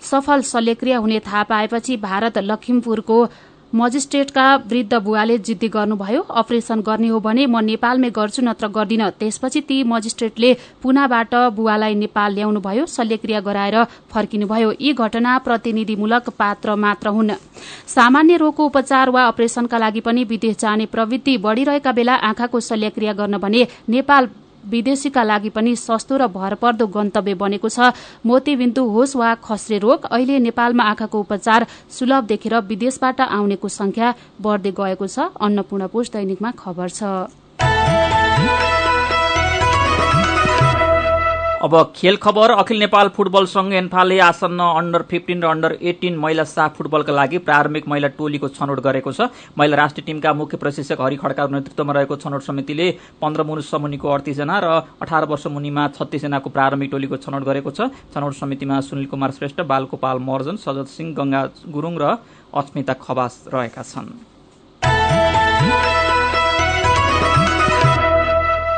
सफल 0.03 0.43
शल्यक्रिया 0.45 0.99
हुने 0.99 1.19
थाहा 1.23 1.43
पाएपछि 1.49 1.97
भारत 1.99 2.39
लखिमपुरको 2.43 3.25
मजिस्ट्रेटका 3.75 4.45
वृद्ध 4.71 4.95
बुवाले 4.95 5.37
जिद्दी 5.39 5.69
गर्नुभयो 5.69 6.21
अपरेशन 6.33 6.81
गर्ने 6.81 7.09
हो 7.09 7.19
भने 7.21 7.47
म 7.47 7.61
नेपालमै 7.61 8.11
गर्छु 8.11 8.43
नत्र 8.43 8.69
गर्दिन। 8.69 9.03
त्यसपछि 9.11 9.61
ती 9.61 9.83
मजिस्ट्रेटले 9.85 10.53
पुनाबाट 10.83 11.35
बुवालाई 11.57 11.95
नेपाल 11.95 12.35
ल्याउनुभयो 12.35 12.85
शल्यक्रिया 12.87 13.41
गराएर 13.41 13.77
फर्किनुभयो। 14.13 14.71
यी 14.81 14.93
घटना 14.95 15.39
प्रतिनिधिमूलक 15.39 16.31
पात्र 16.39 16.75
मात्र 16.77 17.09
हुन्। 17.09 17.35
सामान्य 17.89 18.37
रोगको 18.37 18.67
उपचार 18.67 19.11
वा 19.11 19.27
अपरेशनका 19.27 19.79
लागि 19.79 20.01
पनि 20.01 20.25
विदेश 20.25 20.57
जाने 20.57 20.87
प्रवृत्ति 20.87 21.37
बढ़िरहेका 21.39 21.93
बेला 21.93 22.15
आँखाको 22.31 22.61
शल्यक्रिया 22.61 23.13
गर्न 23.13 23.39
भने 23.39 23.67
नेपाल 23.89 24.29
विदेशीका 24.67 25.23
लागि 25.23 25.51
पनि 25.51 25.75
सस्तो 25.77 26.17
र 26.17 26.27
भरपर्दो 26.29 26.87
गन्तव्य 26.87 27.35
बनेको 27.35 27.69
छ। 27.69 27.93
मोतीबिन्दु 28.27 28.83
होस् 28.85 29.17
वा 29.17 29.35
खस्रे 29.45 29.79
रोग 29.79 30.05
अहिले 30.07 30.39
नेपालमा 30.41 30.83
आँखाको 30.85 31.21
उपचार 31.21 31.67
सुलभ 31.91 32.25
देखेर 32.27 32.55
विदेशबाट 32.67 33.21
आउनेको 33.21 33.69
संख्या 33.71 34.15
बढ्दै 34.43 34.73
गएको 34.73 35.07
छ। 35.07 35.31
अन्नपूर्ण 35.39 35.87
पोस्ट 35.89 36.13
दैनिकमा 36.13 36.51
खबर 36.59 36.89
छ। 36.91 38.74
अब 41.65 41.75
खेल 41.97 42.17
खबर। 42.17 42.51
अखिल 42.53 42.79
नेपाल 42.79 43.09
फुटबल 43.09 43.47
संघ 43.47 43.73
एन्फाले 43.75 44.19
आसन्न 44.21 44.61
अन्डर 44.61 45.03
फिफ्टिन 45.11 45.43
र 45.43 45.47
अन्डर 45.47 45.77
एटिन 45.83 46.17
महिला 46.21 46.45
साफ 46.45 46.77
फुटबलका 46.77 47.13
लागि 47.15 47.39
प्रारम्भिक 47.41 47.89
महिला 47.89 48.09
टोलीको 48.19 48.49
छनौट 48.51 48.81
गरेको 48.85 49.13
छ। 49.13 49.33
महिला 49.57 49.77
राष्ट्रिय 49.77 50.05
टिमका 50.05 50.33
मुख्य 50.35 50.57
प्रशिक्षक 50.61 51.01
हरि 51.01 51.17
खड्काको 51.17 51.55
नेतृत्वमा 51.55 51.93
रहेको 51.95 52.17
छनौट 52.21 52.43
समितिले 52.43 52.91
पन्ध्र 53.17 53.43
मुनुष 53.49 53.73
मुनिको 53.81 54.09
अडतिसजना 54.11 54.59
र 54.61 54.69
अठार 55.01 55.25
वर्ष 55.25 55.47
मुनिमा 55.49 55.89
छत्तीसजनाको 55.97 56.53
प्रारम्भिक 56.53 56.91
टोलीको 56.91 57.17
छनौट 57.25 57.49
गरेको 57.49 57.71
छ। 57.73 57.89
छनौट 58.13 58.35
समितिमा 58.35 58.81
सुनिल 58.83 59.09
कुमार 59.09 59.31
श्रेष्ठ 59.33 59.65
बालगोपाल 59.65 60.21
महर्जन 60.21 60.61
सजत 60.61 60.93
सिंह 60.93 61.17
गंगा 61.17 61.43
गुरूङ 61.73 61.97
र 61.97 62.21
अस्मिता 62.53 63.01
खवास 63.01 63.45
रहेका 63.49 63.83
छन्। 63.85 64.34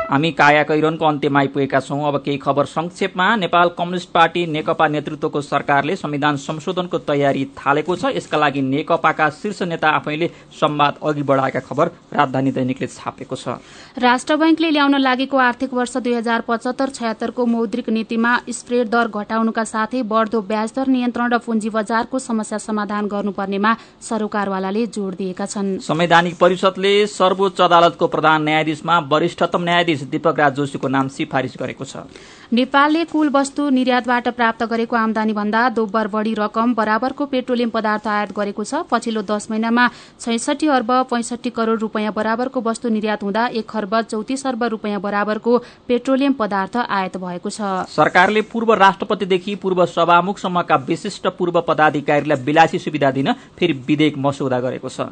हामी 0.09 0.31
काया 0.31 0.61
कैरनको 0.63 1.05
अन्त्यमा 1.05 1.39
आइपुगेका 1.39 1.79
छौं। 1.79 1.99
अब 2.07 2.17
केही 2.25 2.37
खबर 2.37 2.65
संक्षेपमा 2.65 3.25
नेपाल 3.35 3.69
कम्युनिष्ट 3.77 4.09
पार्टी 4.09 4.45
नेकपा 4.47 4.87
नेतृत्वको 4.87 5.41
सरकारले 5.41 5.95
संविधान 5.97 6.35
संशोधनको 6.37 6.97
तयारी 7.03 7.43
थालेको 7.57 7.95
छ। 7.95 8.15
यसका 8.15 8.37
लागि 8.37 8.61
नेकपाका 8.63 9.29
शीर्ष 9.31 9.61
नेता 9.63 9.89
आफैले 9.91 10.29
संवाद 10.53 10.99
अघि 11.03 11.23
बढाएका 11.23 11.59
खबर 11.59 11.91
राजधानी 12.13 12.51
दैनिकले 12.51 12.87
छापेको 12.87 13.35
छ। 13.35 13.59
राष्ट्र 13.99 14.35
बैंकले 14.37 14.69
ल्याउन 14.71 14.95
लागेको 14.97 15.37
आर्थिक 15.39 15.73
वर्ष 15.73 15.97
दुई 15.97 16.13
हजार 16.13 16.41
पचहत्तर 16.47 16.89
छयत्तरको 16.89 17.45
मौद्रिक 17.47 17.89
नीतिमा 17.89 18.31
स्प्रेड 18.49 18.87
दर 18.87 19.07
घटाउनुका 19.09 19.63
साथै 19.65 20.03
बढ़दो 20.05 20.41
ब्याज 20.47 20.73
दर 20.75 20.87
नियन्त्रण 20.87 21.33
र 21.33 21.37
पुँजी 21.43 21.69
बजारको 21.69 22.19
समस्या 22.21 22.57
समाधान 22.61 23.07
गर्नुपर्नेमा 23.07 23.75
सरोकारवालाले 24.01 24.85
जोड़ 24.87 25.13
दिएका 25.15 25.45
छन्। 25.47 25.77
संवैधानिक 25.83 26.39
परिषदले 26.39 26.95
सर्वोच्च 27.09 27.61
अदालतको 27.61 28.07
प्रधान 28.07 28.43
न्यायाधीशमा 28.43 28.99
वरिष्ठतम 29.11 29.63
न्यायाधीश 29.63 29.95
दीपक 30.05 30.39
राज 30.39 30.53
जोशीको 30.53 30.87
नाम 30.87 31.07
सिफारिश 31.09 31.57
गरेको 31.57 31.85
छ। 31.85 32.05
नेपालले 32.53 33.03
कुल 33.05 33.29
वस्तु 33.29 33.69
निर्यातबाट 33.71 34.27
प्राप्त 34.29 34.63
गरेको 34.65 34.95
आमदानी 34.95 35.33
भन्दा 35.33 35.61
दोब्बर 35.71 36.07
बढ़ी 36.07 36.33
रकम 36.33 36.73
बराबरको 36.73 37.25
पेट्रोलियम 37.27 37.69
पदार्थ 37.69 38.07
आयात 38.07 38.31
गरेको 38.33 38.63
छ। 38.63 38.83
पछिल्लो 38.91 39.21
दश 39.23 39.47
महिनामा 39.51 39.87
छैसठी 40.19 40.67
अर्ब 40.69 40.91
पैंसठी 41.09 41.49
करोड़ 41.51 41.79
रूपियाँ 41.79 42.13
बराबरको 42.13 42.61
वस्तु 42.61 42.89
निर्यात 42.89 43.23
हुँदा 43.23 43.47
एक 43.55 43.75
अर्ब 43.75 44.01
चौतिस 44.03 44.45
अर्ब 44.47 44.63
रूपियाँ 44.71 45.01
बराबरको 45.01 45.57
पेट्रोलियम 45.87 46.33
पदार्थ 46.33 46.77
आयात 46.79 47.17
भएको 47.17 47.49
छ। 47.49 47.61
सरकारले 47.89 48.41
पूर्व 48.47 48.73
राष्ट्रपतिदेखि 48.75 49.55
पूर्व 49.57 49.85
सभामुखसम्मका 49.87 50.75
विशिष्ट 50.87 51.27
पूर्व 51.37 51.61
पदाधिकारीलाई 51.67 52.43
विलासी 52.43 52.79
सुविधा 52.79 53.11
दिन 53.11 53.33
फेरि 53.57 53.73
विधेयक 53.87 54.17
मसौदा 54.17 54.59
गरेको 54.59 54.89
छ। 54.89 55.09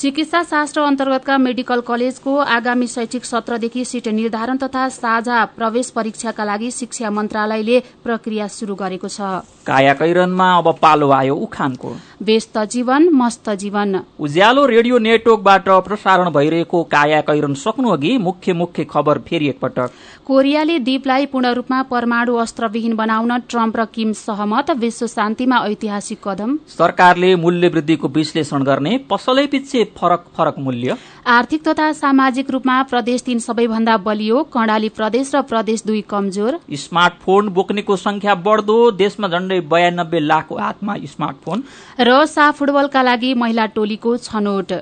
चिकित्सा 0.00 0.42
शास्त्र 0.42 0.80
अन्तर्गतका 0.80 1.36
मेडिकल 1.38 1.80
कलेजको 1.84 2.36
आगामी 2.48 2.86
शैक्षिक 2.86 3.24
सत्रदेखि 3.24 3.84
सिट 3.84 4.06
निर्धारण 4.08 4.56
तथा 4.56 4.88
साझा 4.88 5.44
प्रवेश 5.56 5.90
परीक्षाका 5.90 6.44
लागि 6.44 6.70
शिक्षा 6.70 7.10
मन्त्रालयले 7.10 7.80
प्रक्रिया 8.04 8.46
शुरू 8.48 8.74
गरेको 8.74 9.08
छ। 9.08 9.20
अब 9.70 10.68
पालो 10.82 11.10
आयो 11.10 11.34
उखानको। 11.36 11.92
व्यस्त 12.22 12.58
जीवन 12.66 13.08
मस्त 13.12 13.50
जीवन। 13.60 14.00
उज्यालो 14.20 14.64
रेडियो 14.66 14.98
नेटवर्कबाट 14.98 15.68
प्रसारण 15.84 16.30
भइरहेको 16.30 16.82
काया 16.84 17.20
कैरन 17.20 17.54
सक्नु 17.56 17.90
अघि 17.90 18.16
मुख्य 18.18 18.52
मुख्य 18.52 18.84
खबर 18.84 19.18
फेरि 19.28 19.48
एकपटक। 19.48 19.90
कोरियाले 20.26 20.78
द्वीपलाई 20.78 21.26
पूर्ण 21.26 21.52
रूपमा 21.52 21.82
परमाणु 21.82 22.34
अस्त्रविहीन 22.36 22.96
बनाउन 22.96 23.38
ट्रम्प 23.48 23.76
र 23.76 23.84
किम 23.84 24.12
सहमत 24.16 24.70
विश्व 24.80 25.06
शान्तिमा 25.06 25.58
ऐतिहासिक 25.66 26.18
कदम। 26.24 26.58
सरकारले 26.68 27.34
मूल्य 27.36 27.68
वृद्धिको 27.68 28.08
विश्लेषण 28.08 28.64
गर्ने 28.64 28.96
पसलै 29.10 29.46
पछि 29.46 29.89
फरक 29.96 30.24
फरक 30.36 30.58
मूल्य? 30.58 30.96
आर्थिक 31.26 31.62
तथा 31.68 31.92
सामाजिक 31.92 32.50
रूपमा 32.50 32.82
प्रदेश 32.82 33.22
तीन 33.22 33.38
सबैभन्दा 33.38 33.96
बलियो 33.96 34.42
कर्णाली 34.52 34.88
प्रदेश 34.88 35.34
र 35.34 35.42
प्रदेश 35.42 35.82
दुई 35.86 36.00
कमजोर। 36.10 36.58
स्मार्टफोन 36.74 37.48
बोक्नेको 37.48 37.96
संख्या 37.96 38.34
बढ्दो 38.34 38.78
देशमा 38.90 39.28
झण्डै 39.28 39.60
बयानब्बे 39.60 40.20
लाखको 40.20 40.58
हातमा 40.58 40.96
स्मार्टफोन। 41.06 41.62
र 42.00 42.24
साफ 42.26 42.58
फुटबलका 42.58 43.02
लागि 43.02 43.34
महिला 43.34 43.66
टोलीको 43.66 44.16
छनौट। 44.18 44.72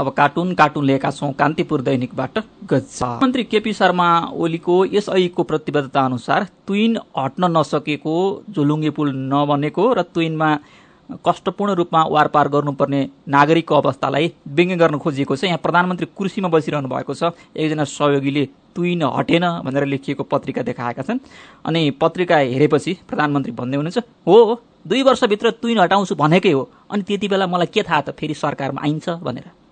अब 0.00 0.08
कार्टुन 0.12 0.52
कार्टुन 0.54 0.84
लिएका 0.84 1.10
छौं 1.10 1.32
कान्तिपुर 1.32 1.80
दैनिकबाट 1.82 2.38
गज्जा। 2.70 3.08
मन्त्री 3.22 3.44
केपी 3.44 3.72
शर्मा 3.72 4.08
ओलीको 4.34 4.84
यसअघिको 4.94 5.42
प्रतिबद्धता 5.42 6.04
अनुसार 6.04 6.46
तुइन 6.66 6.98
हट्न 7.18 7.50
नसकेको 7.56 8.14
झुलुङ्गे 8.50 8.90
पुल 8.90 9.12
नबनेको 9.32 9.92
र 9.92 10.02
तुइनमा 10.14 10.50
कष्टपूर्ण 11.26 11.72
रूपमा 11.74 12.02
वारपार 12.10 12.48
गर्नुपर्ने 12.48 13.00
नागरिकको 13.28 13.74
अवस्थालाई 13.74 14.32
व्यङ्ग्य 14.48 14.76
गर्न 14.76 14.98
खोजिएको 14.98 15.36
छ। 15.36 15.44
यहाँ 15.44 15.58
प्रधानमन्त्री 15.62 16.06
कुर्सीमा 16.16 16.48
बसिरहनु 16.48 16.88
भएको 16.88 17.14
छ। 17.14 17.30
एकजना 17.54 17.84
सहयोगीले 17.84 18.44
तुइन 18.74 19.02
हटेन 19.14 19.44
भनेर 19.64 19.84
लेखिएको 19.86 20.22
पत्रिका 20.24 20.62
देखाएका 20.62 21.02
छन्। 21.02 21.18
अनि 21.64 21.90
पत्रिका 22.00 22.36
हेरेपछि 22.52 22.92
प्रधानमन्त्री 23.08 23.52
भन्दै 23.52 23.76
हुनुहुन्छ 23.76 23.98
हो 24.26 24.60
दुई 24.88 25.02
वर्षभित्र 25.02 25.50
तुइन 25.62 25.78
हटाउँछु 25.80 26.14
भनेकै 26.14 26.52
हो। 26.52 26.62
अनि 26.90 27.02
त्यति 27.02 27.28
बेला 27.28 27.46
मलाई 27.46 27.66
के 27.68 27.82
थाहा 27.82 28.00
त 28.00 28.16
फेरि 28.16 28.34
सरकारमा 28.34 28.80
आइन्छ 28.82 29.08
भनेर। 29.20 29.63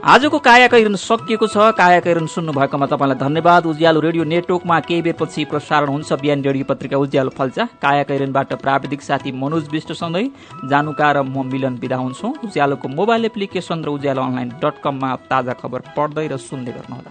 आजको 0.00 0.38
कायाकैरन 0.40 0.96
सकिएको 0.96 1.46
छ। 1.46 1.56
कायाकैरन 1.76 2.26
सुन्नु 2.26 2.52
भएकोमा 2.52 2.86
तपाईँलाई 2.88 3.18
धन्यवाद। 3.20 3.62
उज्यालो 3.66 4.00
रेडियो 4.00 4.24
नेटवर्कमा 4.24 4.76
केही 4.88 5.02
बेरपछि 5.02 5.44
प्रसारण 5.44 5.88
हुन्छ। 5.88 6.12
बिहान 6.22 6.40
रेडियो 6.42 6.64
पत्रिका 6.64 6.96
उज्यालो 6.96 7.30
फल्चा 7.36 7.64
कायाकैरनबाट 7.84 8.50
प्राविधिक 8.64 9.00
साथी 9.02 9.30
मनोज 9.36 9.64
विष्टसँगै 9.68 10.24
जानुका 10.70 11.08
र 11.12 11.16
म 11.22 11.44
मिलन 11.52 11.74
बिदा 11.78 11.96
हुन्छौँ। 11.96 12.32
उज्यालोको 12.44 12.86
मोबाइल 12.88 13.22
एप्लिकेसन 13.28 13.78
र 13.84 13.88
उज्यालो 13.92 14.20
अनलाइन 14.22 14.48
डट 14.62 14.74
कममा 14.80 15.10
ताजा 15.30 15.52
खबर 15.60 15.80
पढ्दै 15.96 16.26
र 16.32 16.34
सुन्दै 16.40 16.72
गर्नुहोला। 16.72 17.10